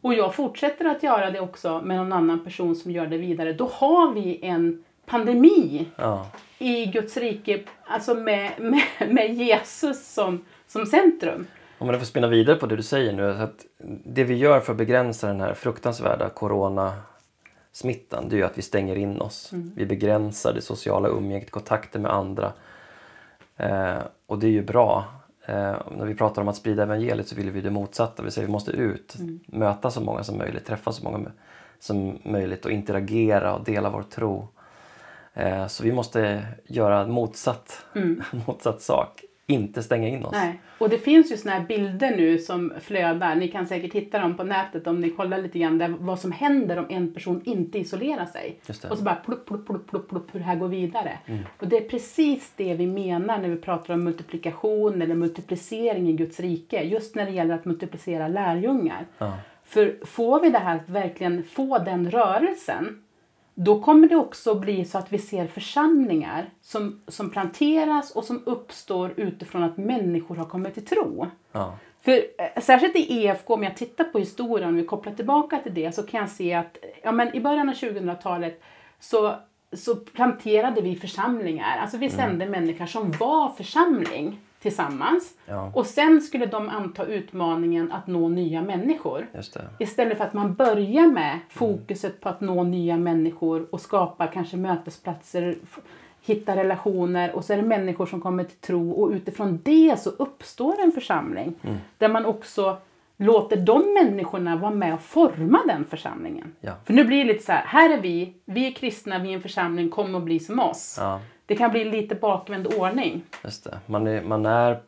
och 0.01 0.14
jag 0.14 0.35
fortsätter 0.35 0.85
att 0.85 1.03
göra 1.03 1.31
det 1.31 1.40
också 1.40 1.81
med 1.85 1.96
någon 1.96 2.12
annan 2.12 2.44
person 2.44 2.77
som 2.77 2.90
gör 2.90 3.07
det 3.07 3.18
vidare, 3.18 3.53
då 3.53 3.66
har 3.66 4.12
vi 4.12 4.38
en 4.42 4.85
pandemi 5.07 5.87
ja, 5.96 6.27
i 6.59 6.87
Guds 6.87 7.16
rike, 7.16 7.61
alltså 7.85 8.14
med, 8.14 8.51
med, 8.59 8.83
med 9.09 9.35
Jesus 9.35 10.14
som, 10.14 10.44
som 10.66 10.87
centrum. 10.87 11.46
Om 11.79 11.87
man 11.87 11.99
får 11.99 12.07
spinna 12.07 12.29
vidare 12.29 12.57
på 12.57 12.67
det 12.67 12.77
du 12.77 12.83
säger 12.83 13.12
nu. 13.12 13.31
Att 13.31 13.67
det 14.05 14.25
vi 14.25 14.35
gör 14.35 14.61
för 14.61 14.73
att 14.73 14.79
begränsa 14.79 15.27
den 15.27 15.41
här 15.41 15.55
fruktansvärda 15.55 16.29
corona 16.29 16.93
smittan, 17.73 18.29
det 18.29 18.41
är 18.41 18.45
att 18.45 18.59
vi 18.59 18.62
stänger 18.62 18.97
in 18.97 19.21
oss. 19.21 19.51
Vi 19.77 19.87
begränsar 19.87 20.53
det 20.53 20.61
sociala 20.61 21.09
umgänget, 21.09 21.51
kontakter 21.51 21.99
med 21.99 22.12
andra. 22.12 22.53
Eh, 23.57 23.99
och 24.27 24.39
det 24.39 24.47
är 24.47 24.51
ju 24.51 24.62
bra. 24.62 25.05
Eh, 25.47 25.77
när 25.97 26.07
vi 26.07 26.15
pratar 26.15 26.43
om 26.43 26.49
att 26.49 26.57
sprida 26.57 26.83
evangeliet 26.83 27.29
så 27.29 27.35
vill 27.35 27.51
vi 27.51 27.61
det 27.61 27.71
motsatta. 27.71 28.23
Vi 28.23 28.31
säger 28.31 28.47
vi 28.47 28.53
måste 28.53 28.71
ut, 28.71 29.15
möta 29.47 29.91
så 29.91 30.01
många 30.01 30.25
som 30.25 30.39
möjligt, 30.39 30.67
träffa 30.67 30.93
så 30.93 31.05
många 31.05 31.31
som 31.79 32.19
möjligt 32.25 32.65
och 32.65 32.71
interagera 32.71 33.55
och 33.55 33.65
dela 33.65 33.91
vår 33.91 34.03
tro. 34.03 34.49
Eh, 35.35 35.67
så 35.67 35.83
vi 35.83 35.93
måste 35.93 36.47
göra 36.67 37.07
motsatt, 37.07 37.87
motsatt 38.47 38.83
sak. 38.83 39.26
Inte 39.49 39.83
stänga 39.83 40.09
in 40.09 40.25
oss. 40.25 40.33
Nej. 40.33 40.61
Och 40.79 40.89
det 40.89 40.99
finns 40.99 41.33
ju 41.33 41.37
såna 41.37 41.55
här 41.55 41.67
bilder 41.67 42.17
nu 42.17 42.39
som 42.39 42.73
flödar. 42.81 43.35
Ni 43.35 43.49
kan 43.49 43.67
säkert 43.67 43.93
hitta 43.93 44.19
dem 44.19 44.37
på 44.37 44.45
nätet 44.45 44.87
om 44.87 45.01
ni 45.01 45.11
kollar 45.11 45.39
lite 45.39 45.59
grann 45.59 45.79
där, 45.79 45.95
vad 45.99 46.19
som 46.21 46.33
händer 46.33 46.79
om 46.79 46.87
en 46.89 47.15
person 47.15 47.43
inte 47.45 47.79
isolerar 47.79 48.27
sig. 48.27 48.61
Just 48.67 48.83
det. 48.83 48.89
Och 48.89 48.99
så 48.99 49.05
bara 49.05 49.15
plupp, 49.15 49.47
plupp, 49.47 49.67
plupp, 49.67 49.91
plupp, 49.91 50.09
plupp, 50.09 50.35
hur 50.35 50.41
det 50.41 50.47
här 50.47 50.57
går 50.57 50.69
vidare. 50.69 51.19
Och 51.59 51.69
det 51.69 51.77
är 51.77 51.89
precis 51.89 52.53
det 52.57 52.75
vi 52.75 52.87
menar 52.87 53.39
när 53.39 53.49
vi 53.49 53.57
pratar 53.57 53.95
om 53.95 54.05
multiplikation 54.05 55.03
eller 55.03 55.15
multiplicering 55.15 56.09
i 56.09 56.13
Guds 56.13 56.41
rike. 56.41 56.83
Just 56.83 57.15
när 57.15 57.25
det 57.25 57.33
gäller 57.33 57.55
att 57.55 57.65
multiplicera 57.65 58.29
lärjungar. 58.29 59.07
Ja. 59.19 59.39
För 59.65 60.07
får 60.07 60.41
vi 60.41 60.51
det 60.51 60.59
här 60.59 60.77
att 60.77 60.89
verkligen 60.89 61.45
få 61.45 61.79
den 61.79 62.11
rörelsen 62.11 63.03
då 63.59 63.81
kommer 63.81 64.09
det 64.09 64.16
också 64.16 64.55
bli 64.55 64.85
så 64.85 64.99
att 64.99 65.12
vi 65.12 65.19
ser 65.19 65.47
församlingar 65.47 66.51
som, 66.61 67.01
som 67.09 67.31
planteras 67.31 68.11
och 68.11 68.25
som 68.25 68.42
uppstår 68.47 69.14
utifrån 69.16 69.62
att 69.62 69.77
människor 69.77 70.37
har 70.37 70.45
kommit 70.45 70.75
till 70.75 70.85
tro. 70.85 71.27
Ja. 71.53 71.75
För 72.03 72.12
eh, 72.12 72.62
särskilt 72.62 72.97
i 72.97 73.25
EFK, 73.25 73.55
om 73.55 73.62
jag 73.62 73.77
tittar 73.77 74.05
på 74.05 74.19
historien, 74.19 74.69
om 74.69 74.77
vi 74.77 74.85
kopplar 74.85 75.14
tillbaka 75.14 75.59
till 75.59 75.75
det, 75.75 75.95
så 75.95 76.03
kan 76.03 76.21
jag 76.21 76.31
se 76.31 76.55
att 76.55 76.77
ja, 77.03 77.12
men 77.12 77.35
i 77.35 77.40
början 77.40 77.69
av 77.69 77.75
2000-talet 77.75 78.62
så, 79.01 79.35
så 79.73 79.97
planterade 79.97 80.81
vi 80.81 80.97
församlingar. 80.97 81.79
Alltså 81.79 81.97
vi 81.97 82.11
sände 82.11 82.47
människor 82.47 82.87
som 82.87 83.12
var 83.12 83.49
församling 83.49 84.40
tillsammans. 84.67 85.35
Ja. 85.47 85.73
Och 85.75 85.87
sen 85.87 86.21
skulle 86.21 86.47
de 86.47 86.69
anta 86.69 87.05
utmaningen 87.05 87.93
att 87.93 88.07
nå 88.07 88.29
nya 88.29 88.63
människor. 88.63 89.27
Istället 89.79 90.19
för 90.19 90.25
att 90.25 90.33
man 90.33 90.55
börjar 90.55 91.07
med 91.07 91.39
fokuset 91.49 92.21
på 92.21 92.29
att 92.29 92.41
nå 92.41 92.63
nya 92.63 92.97
människor 92.97 93.67
och 93.71 93.81
skapa 93.81 94.27
kanske 94.27 94.57
mötesplatser, 94.57 95.59
hitta 96.21 96.57
relationer 96.57 97.37
och 97.37 97.45
så 97.45 97.53
är 97.53 97.57
det 97.57 97.63
människor 97.63 98.07
som 98.07 98.21
kommer 98.21 98.45
till 98.45 98.57
tro 98.57 98.91
och 98.91 99.11
utifrån 99.11 99.61
det 99.65 100.01
så 100.01 100.11
uppstår 100.11 100.81
en 100.81 100.93
församling. 100.93 101.55
Där 101.99 102.09
man 102.09 102.27
också 102.27 102.77
låter 103.17 103.57
de 103.57 103.95
människorna 103.95 104.57
vara 104.57 104.71
med 104.71 104.95
och 104.95 105.03
forma 105.03 105.61
den 105.67 105.85
församlingen. 105.85 106.53
Ja. 106.61 106.73
För 106.85 106.93
nu 106.93 107.05
blir 107.05 107.19
det 107.19 107.33
lite 107.33 107.45
så 107.45 107.53
här, 107.53 107.65
här 107.67 107.91
är 107.91 108.01
vi, 108.01 108.35
vi 108.45 108.67
är 108.67 108.73
kristna, 108.73 109.19
vi 109.19 109.31
är 109.31 109.35
en 109.35 109.43
församling, 109.43 109.91
kom 109.91 110.15
och 110.15 110.23
bli 110.23 110.41
som 110.41 110.61
oss. 110.61 110.97
Ja. 111.01 111.21
Det 111.47 111.57
kan 111.57 111.71
bli 111.71 111.85
lite 111.85 112.15
bakvänd 112.15 112.75
ordning. 112.75 113.23
Just 113.45 113.65
det. 113.65 113.79
Man, 113.87 114.07
är, 114.07 114.23
man 114.23 114.47
är 114.47 114.83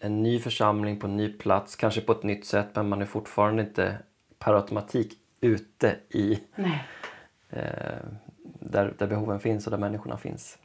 en 0.00 0.22
ny 0.22 0.38
församling 0.38 1.00
på 1.00 1.06
en 1.06 1.16
ny 1.16 1.32
plats, 1.32 1.76
kanske 1.76 2.00
på 2.00 2.12
ett 2.12 2.22
nytt 2.22 2.44
sätt 2.44 2.68
men 2.74 2.88
man 2.88 3.02
är 3.02 3.06
fortfarande 3.06 3.62
inte 3.62 3.96
per 4.38 4.54
automatik 4.54 5.12
ute 5.40 5.96
i 6.08 6.40
eh, 7.50 7.60
där, 8.60 8.94
där 8.98 9.06
behoven 9.06 9.40
finns 9.40 9.66
och 9.66 9.70
där 9.70 9.78
människorna 9.78 10.16
finns. 10.16 10.58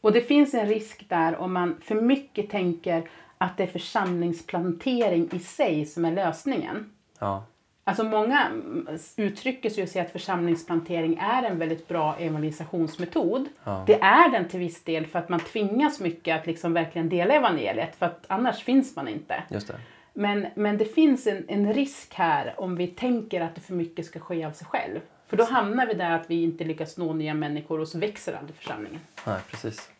Och 0.00 0.12
det 0.12 0.20
finns 0.20 0.54
en 0.54 0.66
risk 0.66 1.08
där 1.08 1.36
om 1.36 1.52
man 1.52 1.80
för 1.80 1.94
mycket 1.94 2.50
tänker 2.50 3.08
att 3.38 3.56
det 3.56 3.62
är 3.62 3.66
församlingsplantering 3.66 5.28
i 5.32 5.38
sig 5.38 5.86
som 5.86 6.04
är 6.04 6.12
lösningen. 6.12 6.92
Ja, 7.18 7.44
Alltså 7.88 8.04
många 8.04 8.46
mm, 8.46 8.88
uttrycker 9.16 9.70
sig 9.70 9.82
och 9.82 9.88
säger 9.88 10.06
att 10.06 10.12
församlingsplantering 10.12 11.18
är 11.20 11.42
en 11.42 11.58
väldigt 11.58 11.88
bra 11.88 12.16
evangelisationsmetod. 12.18 13.48
Ja. 13.64 13.84
Det 13.86 14.00
är 14.00 14.30
den 14.30 14.48
till 14.48 14.60
viss 14.60 14.84
del 14.84 15.06
för 15.06 15.18
att 15.18 15.28
man 15.28 15.40
tvingas 15.40 16.00
mycket 16.00 16.40
att 16.40 16.46
liksom 16.46 16.72
verkligen 16.72 17.08
dela 17.08 17.34
evangeliet 17.34 17.96
för 17.96 18.06
att 18.06 18.24
annars 18.26 18.62
finns 18.62 18.96
man 18.96 19.08
inte. 19.08 19.42
just 19.48 19.68
det. 19.68 19.74
Men, 20.12 20.46
men 20.54 20.78
det 20.78 20.84
finns 20.84 21.26
en, 21.26 21.44
en 21.48 21.74
risk 21.74 22.14
här 22.14 22.54
om 22.56 22.76
vi 22.76 22.86
tänker 22.86 23.40
att 23.40 23.54
det 23.54 23.60
för 23.60 23.74
mycket 23.74 24.06
ska 24.06 24.20
ske 24.20 24.44
av 24.44 24.52
sig 24.52 24.66
själv. 24.66 25.00
För 25.26 25.36
då 25.36 25.44
hamnar 25.44 25.86
vi 25.86 25.94
där 25.94 26.10
att 26.10 26.30
vi 26.30 26.42
inte 26.42 26.64
lyckas 26.64 26.96
nå 26.96 27.12
nya 27.12 27.34
människor 27.34 27.80
och 27.80 27.88
så 27.88 27.98
växer 27.98 28.32
aldrig 28.32 28.56
församlingen. 28.56 29.00
Nej, 29.26 29.40
precis. 29.50 29.90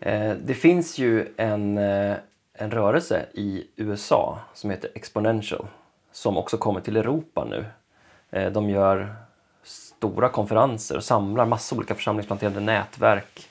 Eh, 0.00 0.32
det 0.44 0.54
finns 0.54 0.98
ju 0.98 1.28
en, 1.36 1.78
eh, 1.78 2.16
en 2.54 2.70
rörelse 2.70 3.26
i 3.32 3.66
USA 3.76 4.38
som 4.54 4.70
heter 4.70 4.90
Exponential 4.94 5.66
som 6.12 6.36
också 6.36 6.56
kommer 6.56 6.80
till 6.80 6.96
Europa 6.96 7.44
nu. 7.44 7.64
Eh, 8.30 8.52
de 8.52 8.70
gör 8.70 9.14
stora 9.62 10.28
konferenser 10.28 10.96
och 10.96 11.04
samlar 11.04 11.46
massa 11.46 11.76
olika 11.76 11.94
församlingsplanterande 11.94 12.60
nätverk. 12.60 13.48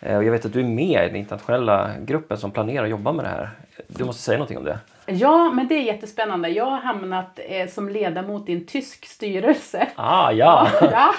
Eh, 0.00 0.16
och 0.16 0.24
jag 0.24 0.32
vet 0.32 0.44
att 0.44 0.52
du 0.52 0.60
är 0.60 0.64
med 0.64 1.04
i 1.04 1.06
den 1.06 1.16
internationella 1.16 1.90
gruppen 1.98 2.38
som 2.38 2.50
planerar 2.50 2.84
att 2.84 2.90
jobba 2.90 3.12
med 3.12 3.24
det 3.24 3.28
här. 3.28 3.50
Du 3.88 4.04
måste 4.04 4.22
säga 4.22 4.38
någonting 4.38 4.58
om 4.58 4.64
det. 4.64 4.78
Ja, 5.06 5.50
men 5.52 5.68
det 5.68 5.74
är 5.74 5.82
jättespännande. 5.82 6.48
Jag 6.48 6.64
har 6.64 6.78
hamnat 6.78 7.40
eh, 7.48 7.68
som 7.68 7.88
ledamot 7.88 8.48
i 8.48 8.52
en 8.52 8.66
tysk 8.66 9.06
styrelse. 9.06 9.88
Ah, 9.96 10.32
ja! 10.32 10.68
Ja, 10.80 11.14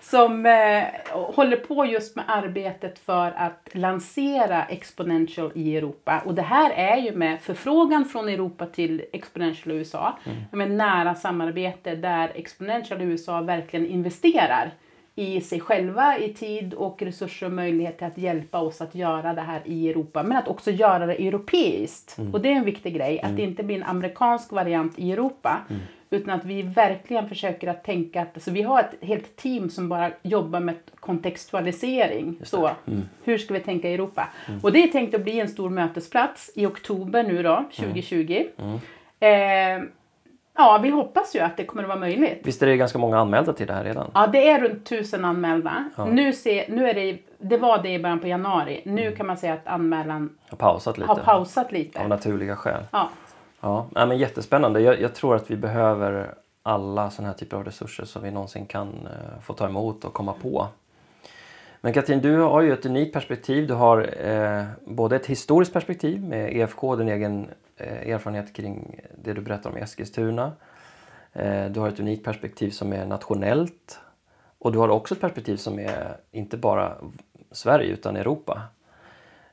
som 0.00 0.46
eh, 0.46 0.84
håller 1.12 1.56
på 1.56 1.84
just 1.84 2.16
med 2.16 2.24
arbetet 2.28 2.98
för 2.98 3.32
att 3.36 3.68
lansera 3.72 4.64
Exponential 4.64 5.52
i 5.54 5.76
Europa. 5.76 6.22
Och 6.24 6.34
det 6.34 6.42
här 6.42 6.70
är 6.70 6.96
ju 6.96 7.12
med 7.12 7.40
förfrågan 7.40 8.04
från 8.04 8.28
Europa 8.28 8.66
till 8.66 9.04
Exponential 9.12 9.74
i 9.74 9.78
USA. 9.78 10.18
Med 10.52 10.70
nära 10.70 11.14
samarbete 11.14 11.94
där 11.94 12.32
Exponential 12.34 13.02
i 13.02 13.04
USA 13.04 13.40
verkligen 13.40 13.86
investerar 13.86 14.72
i 15.18 15.40
sig 15.40 15.60
själva, 15.60 16.18
i 16.18 16.32
tid 16.34 16.74
och 16.74 17.02
resurser 17.02 17.46
och 17.46 17.52
möjligheter 17.52 18.06
att 18.06 18.18
hjälpa 18.18 18.58
oss 18.58 18.80
att 18.80 18.94
göra 18.94 19.34
det 19.34 19.40
här 19.40 19.60
i 19.64 19.90
Europa. 19.90 20.22
Men 20.22 20.36
att 20.36 20.48
också 20.48 20.70
göra 20.70 21.06
det 21.06 21.14
europeiskt. 21.14 22.16
Och 22.32 22.40
det 22.40 22.48
är 22.48 22.56
en 22.56 22.64
viktig 22.64 22.94
grej, 22.94 23.20
att 23.20 23.36
det 23.36 23.42
inte 23.42 23.62
blir 23.62 23.76
en 23.76 23.82
amerikansk 23.82 24.52
variant 24.52 24.98
i 24.98 25.12
Europa. 25.12 25.58
Utan 26.10 26.34
att 26.34 26.44
vi 26.44 26.62
verkligen 26.62 27.28
försöker 27.28 27.68
att 27.68 27.84
tänka 27.84 28.22
att, 28.22 28.34
alltså 28.34 28.50
vi 28.50 28.62
har 28.62 28.80
ett 28.80 28.94
helt 29.00 29.36
team 29.36 29.70
som 29.70 29.88
bara 29.88 30.10
jobbar 30.22 30.60
med 30.60 30.74
kontextualisering. 31.00 32.38
Så, 32.42 32.70
hur 33.24 33.38
ska 33.38 33.54
vi 33.54 33.60
tänka 33.60 33.88
i 33.90 33.94
Europa? 33.94 34.28
Och 34.62 34.72
det 34.72 34.82
är 34.82 34.88
tänkt 34.88 35.14
att 35.14 35.24
bli 35.24 35.40
en 35.40 35.48
stor 35.48 35.70
mötesplats 35.70 36.50
i 36.54 36.66
oktober 36.66 37.22
nu 37.22 37.42
då, 37.42 37.64
2020. 37.76 38.44
Eh, 39.20 39.28
ja, 40.58 40.78
vi 40.82 40.90
hoppas 40.90 41.36
ju 41.36 41.40
att 41.40 41.56
det 41.56 41.64
kommer 41.64 41.82
att 41.82 41.88
vara 41.88 41.98
möjligt. 41.98 42.40
Visst 42.44 42.62
är 42.62 42.66
det 42.66 42.76
ganska 42.76 42.98
många 42.98 43.18
anmälda 43.18 43.52
till 43.52 43.66
det 43.66 43.72
här 43.72 43.84
redan? 43.84 44.10
Ja, 44.14 44.26
det 44.26 44.50
är 44.50 44.60
runt 44.60 44.86
tusen 44.86 45.24
anmälda. 45.24 45.90
Nu, 46.10 46.32
se, 46.32 46.66
nu 46.68 46.88
är 46.88 46.94
det, 46.94 47.18
det 47.38 47.56
var 47.58 47.82
det 47.82 47.88
i 47.88 47.98
början 47.98 48.18
på 48.20 48.26
januari. 48.26 48.82
Nu 48.84 49.12
kan 49.12 49.26
man 49.26 49.36
säga 49.36 49.52
att 49.54 49.66
anmälan 49.66 50.30
Har 50.50 50.56
pausat 50.56 50.98
lite? 50.98 51.10
har 51.10 51.16
pausat 51.16 51.72
lite. 51.72 52.00
Av 52.00 52.08
naturliga 52.08 52.56
skäl. 52.56 52.82
Ja. 52.92 53.08
Ja, 53.60 53.86
nej, 53.90 54.06
men 54.06 54.18
jättespännande. 54.18 54.80
Jag, 54.80 55.00
jag 55.00 55.14
tror 55.14 55.36
att 55.36 55.50
vi 55.50 55.56
behöver 55.56 56.34
alla 56.62 57.10
sådana 57.10 57.32
här 57.32 57.38
typer 57.38 57.56
av 57.56 57.64
resurser 57.64 58.04
som 58.04 58.22
vi 58.22 58.30
någonsin 58.30 58.66
kan 58.66 58.88
eh, 58.88 59.40
få 59.42 59.52
ta 59.52 59.66
emot 59.66 60.04
och 60.04 60.12
komma 60.12 60.34
på. 60.42 60.66
Men 61.80 61.92
Katrin, 61.92 62.20
du 62.20 62.36
har 62.36 62.62
ju 62.62 62.72
ett 62.72 62.86
unikt 62.86 63.12
perspektiv. 63.12 63.66
Du 63.66 63.74
har 63.74 64.26
eh, 64.26 64.64
både 64.84 65.16
ett 65.16 65.26
historiskt 65.26 65.72
perspektiv 65.72 66.22
med 66.22 66.56
EFK, 66.56 66.96
din 66.96 67.08
egen 67.08 67.48
eh, 67.76 68.10
erfarenhet 68.10 68.52
kring 68.52 69.00
det 69.24 69.32
du 69.32 69.40
berättar 69.40 69.70
om 69.70 69.78
i 69.78 69.80
Eskilstuna. 69.80 70.52
Eh, 71.32 71.66
du 71.66 71.80
har 71.80 71.88
ett 71.88 72.00
unikt 72.00 72.24
perspektiv 72.24 72.70
som 72.70 72.92
är 72.92 73.06
nationellt. 73.06 74.00
Och 74.58 74.72
du 74.72 74.78
har 74.78 74.88
också 74.88 75.14
ett 75.14 75.20
perspektiv 75.20 75.56
som 75.56 75.78
är 75.78 76.16
inte 76.30 76.56
bara 76.56 76.94
Sverige 77.50 77.92
utan 77.92 78.16
Europa. 78.16 78.62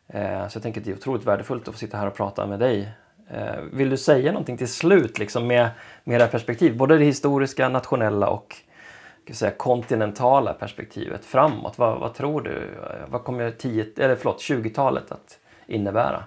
Eh, 0.08 0.48
så 0.48 0.58
jag 0.58 0.64
tänker 0.64 0.82
att 0.82 0.86
det 0.86 0.92
är 0.92 0.96
otroligt 0.96 1.26
värdefullt 1.26 1.68
att 1.68 1.74
få 1.74 1.80
sitta 1.80 1.98
här 1.98 2.08
och 2.08 2.16
prata 2.16 2.48
med 2.48 2.60
dig. 2.60 2.90
Eh, 3.30 3.62
vill 3.74 3.90
du 3.90 3.98
säga 3.98 4.32
någonting 4.32 4.58
till 4.58 4.68
slut 4.68 5.20
liksom 5.20 5.48
med, 5.48 5.70
med 6.04 6.20
det 6.20 6.24
här 6.24 6.32
perspektiv? 6.32 6.78
Både 6.78 6.98
det 6.98 7.06
historiska, 7.06 7.70
nationella 7.70 8.30
och 8.30 8.56
säga, 9.34 9.52
kontinentala 9.52 10.54
perspektivet 10.54 11.26
framåt. 11.26 11.78
Vad, 11.78 12.00
vad 12.00 12.14
tror 12.14 12.42
du? 12.42 12.52
Eh, 12.56 13.08
Vad 13.08 13.24
kommer 13.24 13.52
10, 13.52 13.86
eller 13.98 14.16
förlåt, 14.16 14.42
20-talet 14.42 15.12
att 15.12 15.40
innebära? 15.68 16.24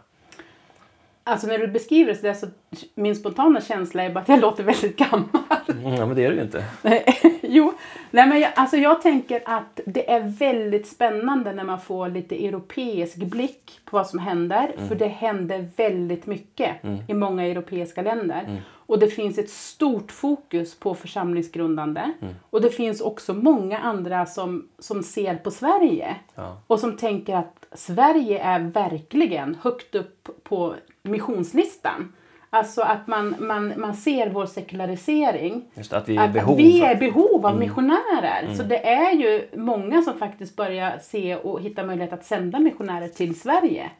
Alltså 1.24 1.46
när 1.46 1.58
du 1.58 1.66
beskriver 1.66 2.16
det 2.22 2.34
så 2.34 2.46
min 2.94 3.16
spontana 3.16 3.60
känsla 3.60 4.02
är 4.02 4.10
bara 4.10 4.20
att 4.20 4.28
jag 4.28 4.40
låter 4.40 4.64
väldigt 4.64 4.96
gammal. 4.96 5.28
Mm, 5.68 5.94
ja, 5.94 6.06
men 6.06 6.16
det 6.16 6.24
är 6.24 6.30
det 6.30 6.36
ju 6.36 6.42
inte. 6.42 6.64
jo, 7.42 7.72
nej 8.10 8.28
men 8.28 8.40
jag, 8.40 8.52
alltså 8.56 8.76
jag 8.76 9.02
tänker 9.02 9.42
att 9.44 9.80
det 9.86 10.10
är 10.10 10.20
väldigt 10.20 10.86
spännande 10.86 11.52
när 11.52 11.64
man 11.64 11.80
får 11.80 12.08
lite 12.08 12.46
europeisk 12.46 13.16
blick 13.16 13.80
på 13.84 13.96
vad 13.96 14.06
som 14.06 14.18
händer. 14.18 14.72
För 14.88 14.94
det 14.94 15.06
händer 15.06 15.68
väldigt 15.76 16.26
mycket 16.26 16.70
i 17.08 17.14
många 17.14 17.46
europeiska 17.46 18.02
länder. 18.02 18.62
Och 18.88 18.98
det 18.98 19.08
finns 19.08 19.38
ett 19.38 19.50
stort 19.50 20.12
fokus 20.12 20.74
på 20.74 20.94
församlingsgrundande. 20.94 22.12
Och 22.50 22.60
det 22.60 22.70
finns 22.70 23.00
också 23.00 23.34
många 23.34 23.78
andra 23.78 24.26
som, 24.26 24.68
som 24.78 25.02
ser 25.02 25.36
på 25.36 25.50
Sverige. 25.50 26.16
Ja. 26.34 26.60
Och 26.66 26.80
som 26.80 26.96
tänker 26.96 27.36
att 27.36 27.66
Sverige 27.72 28.38
är 28.38 28.60
verkligen 28.60 29.54
högt 29.62 29.94
upp 29.94 30.28
på 30.42 30.74
missionslistan. 31.02 32.12
Alltså 32.50 32.82
att 32.82 33.06
man, 33.06 33.34
man, 33.38 33.72
man 33.76 33.94
ser 33.94 34.30
vår 34.30 34.46
sekularisering. 34.46 35.64
Just 35.74 35.92
att 35.92 36.08
vi 36.08 36.16
är 36.16 36.28
i 36.28 36.32
behov. 36.32 36.56
vi 36.56 36.80
är 36.80 36.96
behov 36.96 37.46
av 37.46 37.58
missionärer. 37.58 38.54
Så 38.54 38.62
det 38.62 38.88
är 38.88 39.12
ju 39.12 39.48
många 39.56 40.02
som 40.02 40.18
faktiskt 40.18 40.56
börjar 40.56 40.98
se 41.02 41.36
och 41.36 41.60
hitta 41.60 41.84
möjlighet 41.84 42.12
att 42.12 42.24
sända 42.24 42.58
missionärer 42.58 43.08
till 43.08 43.40
Sverige. 43.40 43.90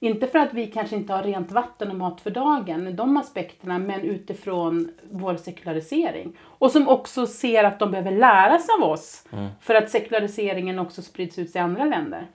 Inte 0.00 0.26
för 0.26 0.38
att 0.38 0.54
vi 0.54 0.66
kanske 0.66 0.96
inte 0.96 1.12
har 1.12 1.22
rent 1.22 1.52
vatten 1.52 1.90
och 1.90 1.96
mat 1.96 2.20
för 2.20 2.30
dagen, 2.30 2.96
de 2.96 3.16
aspekterna, 3.16 3.78
men 3.78 4.00
utifrån 4.00 4.88
vår 5.10 5.36
sekularisering. 5.36 6.32
Och 6.42 6.70
som 6.70 6.88
också 6.88 7.26
ser 7.26 7.64
att 7.64 7.78
de 7.78 7.90
behöver 7.90 8.10
lära 8.10 8.58
sig 8.58 8.74
av 8.80 8.90
oss. 8.90 9.26
För 9.60 9.74
att 9.74 9.90
sekulariseringen 9.90 10.78
också 10.78 11.02
sprids 11.02 11.38
ut 11.38 11.52
till 11.52 11.60
andra 11.60 11.84
länder. 11.84 12.26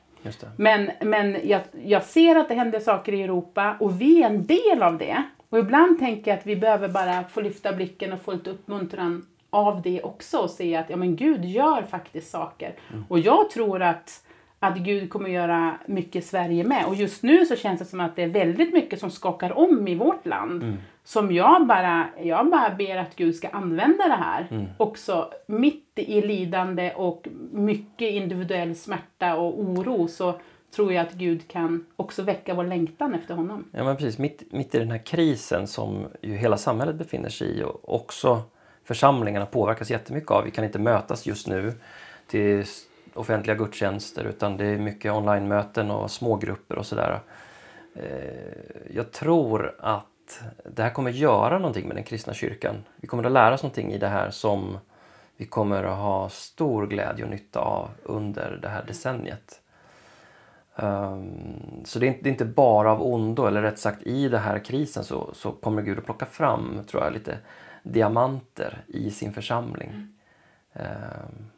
Men, 0.57 0.91
men 1.01 1.37
jag, 1.43 1.61
jag 1.83 2.03
ser 2.03 2.35
att 2.35 2.47
det 2.47 2.55
händer 2.55 2.79
saker 2.79 3.13
i 3.13 3.21
Europa 3.21 3.77
och 3.79 4.01
vi 4.01 4.23
är 4.23 4.29
en 4.29 4.45
del 4.45 4.83
av 4.83 4.97
det. 4.97 5.23
Och 5.49 5.59
ibland 5.59 5.99
tänker 5.99 6.31
jag 6.31 6.37
att 6.39 6.45
vi 6.47 6.55
behöver 6.55 6.87
bara 6.89 7.23
få 7.23 7.41
lyfta 7.41 7.73
blicken 7.73 8.13
och 8.13 8.21
få 8.21 8.31
lite 8.31 8.49
uppmuntran 8.49 9.25
av 9.49 9.81
det 9.81 10.01
också 10.03 10.37
och 10.37 10.49
se 10.49 10.75
att 10.75 10.89
ja, 10.89 10.95
men 10.95 11.15
Gud 11.15 11.45
gör 11.45 11.81
faktiskt 11.81 12.31
saker. 12.31 12.73
Och 13.07 13.19
jag 13.19 13.49
tror 13.49 13.81
att, 13.81 14.25
att 14.59 14.77
Gud 14.77 15.09
kommer 15.09 15.29
göra 15.29 15.77
mycket 15.85 16.15
i 16.15 16.27
Sverige 16.27 16.63
med. 16.63 16.85
Och 16.85 16.95
just 16.95 17.23
nu 17.23 17.45
så 17.45 17.55
känns 17.55 17.79
det 17.79 17.85
som 17.85 17.99
att 17.99 18.15
det 18.15 18.23
är 18.23 18.27
väldigt 18.27 18.73
mycket 18.73 18.99
som 18.99 19.11
skakar 19.11 19.57
om 19.57 19.87
i 19.87 19.95
vårt 19.95 20.25
land. 20.25 20.77
Som 21.03 21.31
jag 21.31 21.67
bara, 21.67 22.07
jag 22.23 22.49
bara 22.49 22.69
ber 22.69 22.97
att 22.97 23.15
Gud 23.15 23.35
ska 23.35 23.47
använda 23.47 24.07
det 24.07 24.13
här. 24.23 24.67
Också 24.77 25.31
mitt 25.45 25.91
i 25.95 26.21
lidande 26.21 26.93
och 26.95 27.27
mycket 27.51 28.11
individuell 28.11 28.75
smärta 28.75 29.35
och 29.35 29.59
oro 29.59 30.07
så 30.07 30.39
tror 30.75 30.93
jag 30.93 31.07
att 31.07 31.13
Gud 31.13 31.47
kan 31.47 31.85
också 31.95 32.23
väcka 32.23 32.53
vår 32.53 32.63
längtan 32.63 33.15
efter 33.15 33.35
honom. 33.35 33.65
Ja 33.71 33.83
men 33.83 33.97
precis, 33.97 34.17
mitt, 34.17 34.51
mitt 34.51 34.75
i 34.75 34.79
den 34.79 34.91
här 34.91 35.05
krisen 35.05 35.67
som 35.67 36.05
ju 36.21 36.35
hela 36.35 36.57
samhället 36.57 36.95
befinner 36.95 37.29
sig 37.29 37.59
i 37.59 37.63
och 37.63 37.93
också 37.95 38.41
församlingarna 38.83 39.45
påverkas 39.45 39.91
jättemycket 39.91 40.31
av. 40.31 40.43
Vi 40.43 40.51
kan 40.51 40.65
inte 40.65 40.79
mötas 40.79 41.25
just 41.25 41.47
nu 41.47 41.73
till 42.27 42.65
offentliga 43.19 43.55
gudstjänster 43.55 44.23
utan 44.23 44.57
det 44.57 44.65
är 44.65 44.77
mycket 44.77 45.13
online-möten 45.13 45.91
och 45.91 46.11
smågrupper 46.11 46.77
och 46.77 46.85
sådär. 46.85 47.19
Eh, 47.95 48.95
Jag 48.95 49.11
tror 49.11 49.75
att 49.79 50.05
det 50.65 50.83
här 50.83 50.89
kommer 50.89 51.11
göra 51.11 51.57
någonting 51.57 51.87
med 51.87 51.95
den 51.97 52.03
kristna 52.03 52.33
kyrkan. 52.33 52.75
Vi 52.95 53.07
kommer 53.07 53.23
att 53.23 53.31
lära 53.31 53.53
oss 53.53 53.63
någonting 53.63 53.91
i 53.93 53.97
det 53.97 54.07
här 54.07 54.29
som 54.29 54.77
vi 55.37 55.45
kommer 55.45 55.83
att 55.83 55.97
ha 55.97 56.29
stor 56.29 56.87
glädje 56.87 57.25
och 57.25 57.31
nytta 57.31 57.59
av 57.59 57.89
under 58.03 58.59
det 58.61 58.69
här 58.69 58.83
decenniet. 58.87 59.61
Ehm, 60.75 61.85
så 61.85 61.99
det 61.99 62.07
är, 62.07 62.27
inte, 62.27 62.45
bara 62.45 62.91
av 62.91 63.01
ondo, 63.01 63.45
eller 63.45 63.61
rätt 63.61 63.79
sagt 63.79 64.03
i 64.03 64.29
den 64.29 64.41
här 64.41 64.59
krisen 64.59 65.03
så, 65.03 65.29
så 65.33 65.51
kommer 65.51 65.81
Gud 65.81 65.97
att 65.97 66.05
plocka 66.05 66.25
fram, 66.25 66.83
tror 66.87 67.03
jag, 67.03 67.13
lite 67.13 67.37
diamanter 67.83 68.83
i 68.87 69.11
sin 69.11 69.33
församling. 69.33 70.17
Ehm, 70.73 71.49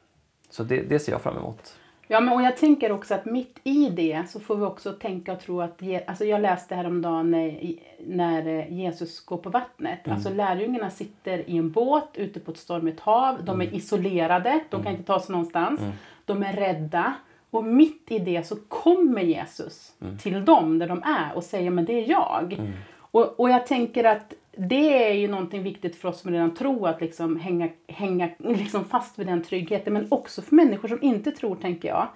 så 0.51 0.63
det, 0.63 0.81
det 0.81 0.99
ser 0.99 1.11
jag 1.11 1.21
fram 1.21 1.37
emot. 1.37 1.75
Ja, 2.07 2.19
men 2.19 2.33
och 2.33 2.41
jag 2.41 2.57
tänker 2.57 2.91
också 2.91 3.13
att 3.13 3.25
mitt 3.25 3.59
i 3.63 3.89
det 3.89 4.23
så 4.29 4.39
får 4.39 4.55
vi 4.55 4.63
också 4.63 4.91
tänka 4.91 5.33
och 5.33 5.39
tro 5.39 5.61
att, 5.61 5.81
alltså 6.07 6.25
jag 6.25 6.41
läste 6.41 6.75
häromdagen 6.75 7.31
när, 7.31 7.75
när 7.99 8.47
eh, 8.47 8.73
Jesus 8.73 9.25
går 9.25 9.37
på 9.37 9.49
vattnet. 9.49 10.07
Alltså 10.07 10.29
lärjungarna 10.29 10.89
sitter 10.89 11.49
i 11.49 11.57
en 11.57 11.71
båt 11.71 12.09
ute 12.13 12.39
på 12.39 12.51
ett 12.51 12.57
stormigt 12.57 12.99
hav. 12.99 13.45
De 13.45 13.61
är 13.61 13.75
isolerade, 13.75 14.59
de 14.69 14.83
kan 14.83 14.91
inte 14.91 15.03
ta 15.03 15.19
sig 15.19 15.31
någonstans. 15.31 15.81
De 16.25 16.43
är 16.43 16.53
rädda. 16.53 17.13
Och 17.49 17.63
mitt 17.63 18.11
i 18.11 18.19
det 18.19 18.47
så 18.47 18.55
kommer 18.55 19.21
Jesus 19.21 19.93
till 20.21 20.45
dem 20.45 20.79
där 20.79 20.87
de 20.87 21.03
är 21.03 21.35
och 21.35 21.43
säger 21.43 21.71
men 21.71 21.85
det 21.85 21.93
är 21.93 22.09
jag. 22.09 22.61
Och, 22.97 23.39
och 23.39 23.49
jag 23.49 23.67
tänker 23.67 24.03
att 24.03 24.33
det 24.51 25.09
är 25.09 25.13
ju 25.13 25.27
någonting 25.27 25.63
viktigt 25.63 25.95
för 25.95 26.09
oss 26.09 26.19
som 26.19 26.31
redan 26.31 26.55
tror 26.55 26.89
att 26.89 27.01
liksom 27.01 27.39
hänga, 27.39 27.69
hänga 27.87 28.29
liksom 28.37 28.85
fast 28.85 29.19
vid 29.19 29.27
den 29.27 29.43
tryggheten. 29.43 29.93
Men 29.93 30.07
också 30.09 30.41
för 30.41 30.55
människor 30.55 30.87
som 30.87 30.99
inte 31.01 31.31
tror, 31.31 31.55
tänker 31.55 31.87
jag. 31.87 32.07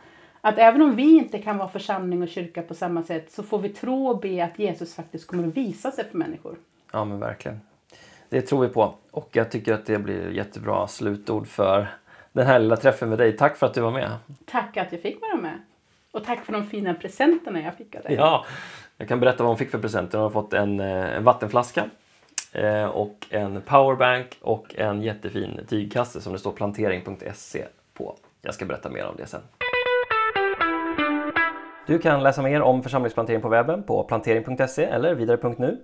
Att 0.42 0.58
även 0.58 0.82
om 0.82 0.96
vi 0.96 1.18
inte 1.18 1.40
kan 1.40 1.58
vara 1.58 1.70
församling 1.70 2.22
och 2.22 2.30
kyrka 2.30 2.62
på 2.62 2.74
samma 2.74 3.04
sätt 3.04 3.32
så 3.32 3.44
får 3.44 3.60
vi 3.60 3.70
tro 3.70 4.08
och 4.08 4.20
be 4.20 4.44
att 4.44 4.60
Jesus 4.60 4.96
faktiskt 4.96 5.28
kommer 5.28 5.48
att 5.48 5.58
visa 5.58 5.92
sig 5.92 6.06
för 6.12 6.18
människor. 6.18 6.56
Ja 6.92 7.06
men 7.06 7.20
verkligen. 7.20 7.62
Det 8.30 8.42
tror 8.42 8.62
vi 8.62 8.68
på. 8.68 8.96
Och 9.12 9.30
jag 9.32 9.52
tycker 9.52 9.74
att 9.74 9.86
det 9.86 10.00
blir 10.00 10.32
jättebra 10.32 10.88
slutord 10.88 11.48
för 11.48 11.88
den 12.34 12.48
här 12.48 12.60
lilla 12.60 12.78
träffen 12.78 13.10
med 13.10 13.18
dig. 13.18 13.38
Tack 13.38 13.58
för 13.58 13.66
att 13.66 13.74
du 13.74 13.82
var 13.82 13.92
med. 13.92 14.12
Tack 14.46 14.78
att 14.78 14.92
jag 14.92 15.02
fick 15.02 15.22
vara 15.22 15.36
med. 15.36 15.60
Och 16.12 16.24
tack 16.24 16.46
för 16.46 16.54
de 16.54 16.68
fina 16.68 16.94
presenterna 16.94 17.62
jag 17.62 17.78
fick 17.78 17.96
av 17.96 18.02
dig. 18.02 18.14
Ja, 18.14 18.46
jag 18.98 19.08
kan 19.08 19.20
berätta 19.20 19.44
vad 19.44 19.50
hon 19.50 19.58
fick 19.58 19.72
för 19.72 19.80
presenter. 19.80 20.18
Hon 20.18 20.24
har 20.24 20.42
fått 20.42 20.54
en, 20.54 20.80
eh, 20.80 21.16
en 21.18 21.24
vattenflaska 21.24 21.90
eh, 22.56 22.86
och 22.86 23.28
en 23.30 23.62
powerbank 23.62 24.38
och 24.42 24.76
en 24.76 25.02
jättefin 25.02 25.60
tygkasse 25.68 26.22
som 26.22 26.34
det 26.34 26.40
står 26.40 26.52
plantering.se 26.52 27.66
på. 27.94 28.16
Jag 28.42 28.54
ska 28.54 28.66
berätta 28.66 28.90
mer 28.90 29.06
om 29.06 29.16
det 29.18 29.26
sen. 29.26 29.42
Du 31.88 32.00
kan 32.00 32.24
läsa 32.24 32.42
mer 32.42 32.62
om 32.62 32.84
församlingsplantering 32.84 33.42
på 33.42 33.50
webben 33.50 33.84
på 33.84 34.04
plantering.se 34.04 34.84
eller 34.84 35.16
vidare.nu. 35.16 35.82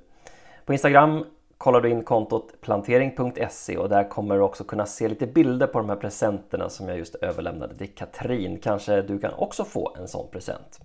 På 0.66 0.74
Instagram 0.74 1.26
kollar 1.58 1.82
du 1.82 1.90
in 1.90 2.04
kontot 2.04 2.62
plantering.se 2.62 3.78
och 3.78 3.90
där 3.90 4.10
kommer 4.10 4.36
du 4.36 4.42
också 4.42 4.64
kunna 4.64 4.86
se 4.86 5.08
lite 5.08 5.28
bilder 5.28 5.68
på 5.68 5.80
de 5.80 5.90
här 5.90 5.96
presenterna 5.96 6.70
som 6.70 6.88
jag 6.88 6.98
just 6.98 7.16
överlämnade 7.16 7.78
till 7.78 7.96
Katrin. 7.96 8.60
Kanske 8.60 9.02
du 9.02 9.20
kan 9.20 9.34
också 9.34 9.64
få 9.64 9.96
en 10.00 10.08
sån 10.08 10.28
present. 10.32 10.80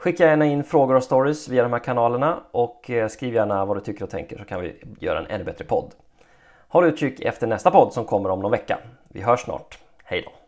Skicka 0.00 0.26
gärna 0.26 0.46
in 0.46 0.64
frågor 0.64 0.94
och 0.94 1.02
stories 1.02 1.48
via 1.48 1.62
de 1.62 1.72
här 1.72 1.80
kanalerna 1.80 2.40
och 2.50 2.90
eh, 2.90 3.08
skriv 3.08 3.34
gärna 3.34 3.64
vad 3.64 3.76
du 3.76 3.80
tycker 3.80 4.04
och 4.04 4.10
tänker 4.10 4.38
så 4.38 4.44
kan 4.44 4.60
vi 4.60 4.76
göra 5.00 5.18
en 5.18 5.26
ännu 5.26 5.44
bättre 5.44 5.64
podd. 5.64 5.94
Håll 6.68 6.84
utkik 6.84 7.20
efter 7.20 7.46
nästa 7.46 7.70
podd 7.70 7.92
som 7.92 8.04
kommer 8.04 8.30
om 8.30 8.40
någon 8.40 8.50
vecka. 8.50 8.78
Vi 9.08 9.22
hörs 9.22 9.40
snart. 9.40 9.78
Hej 10.04 10.22
då! 10.22 10.39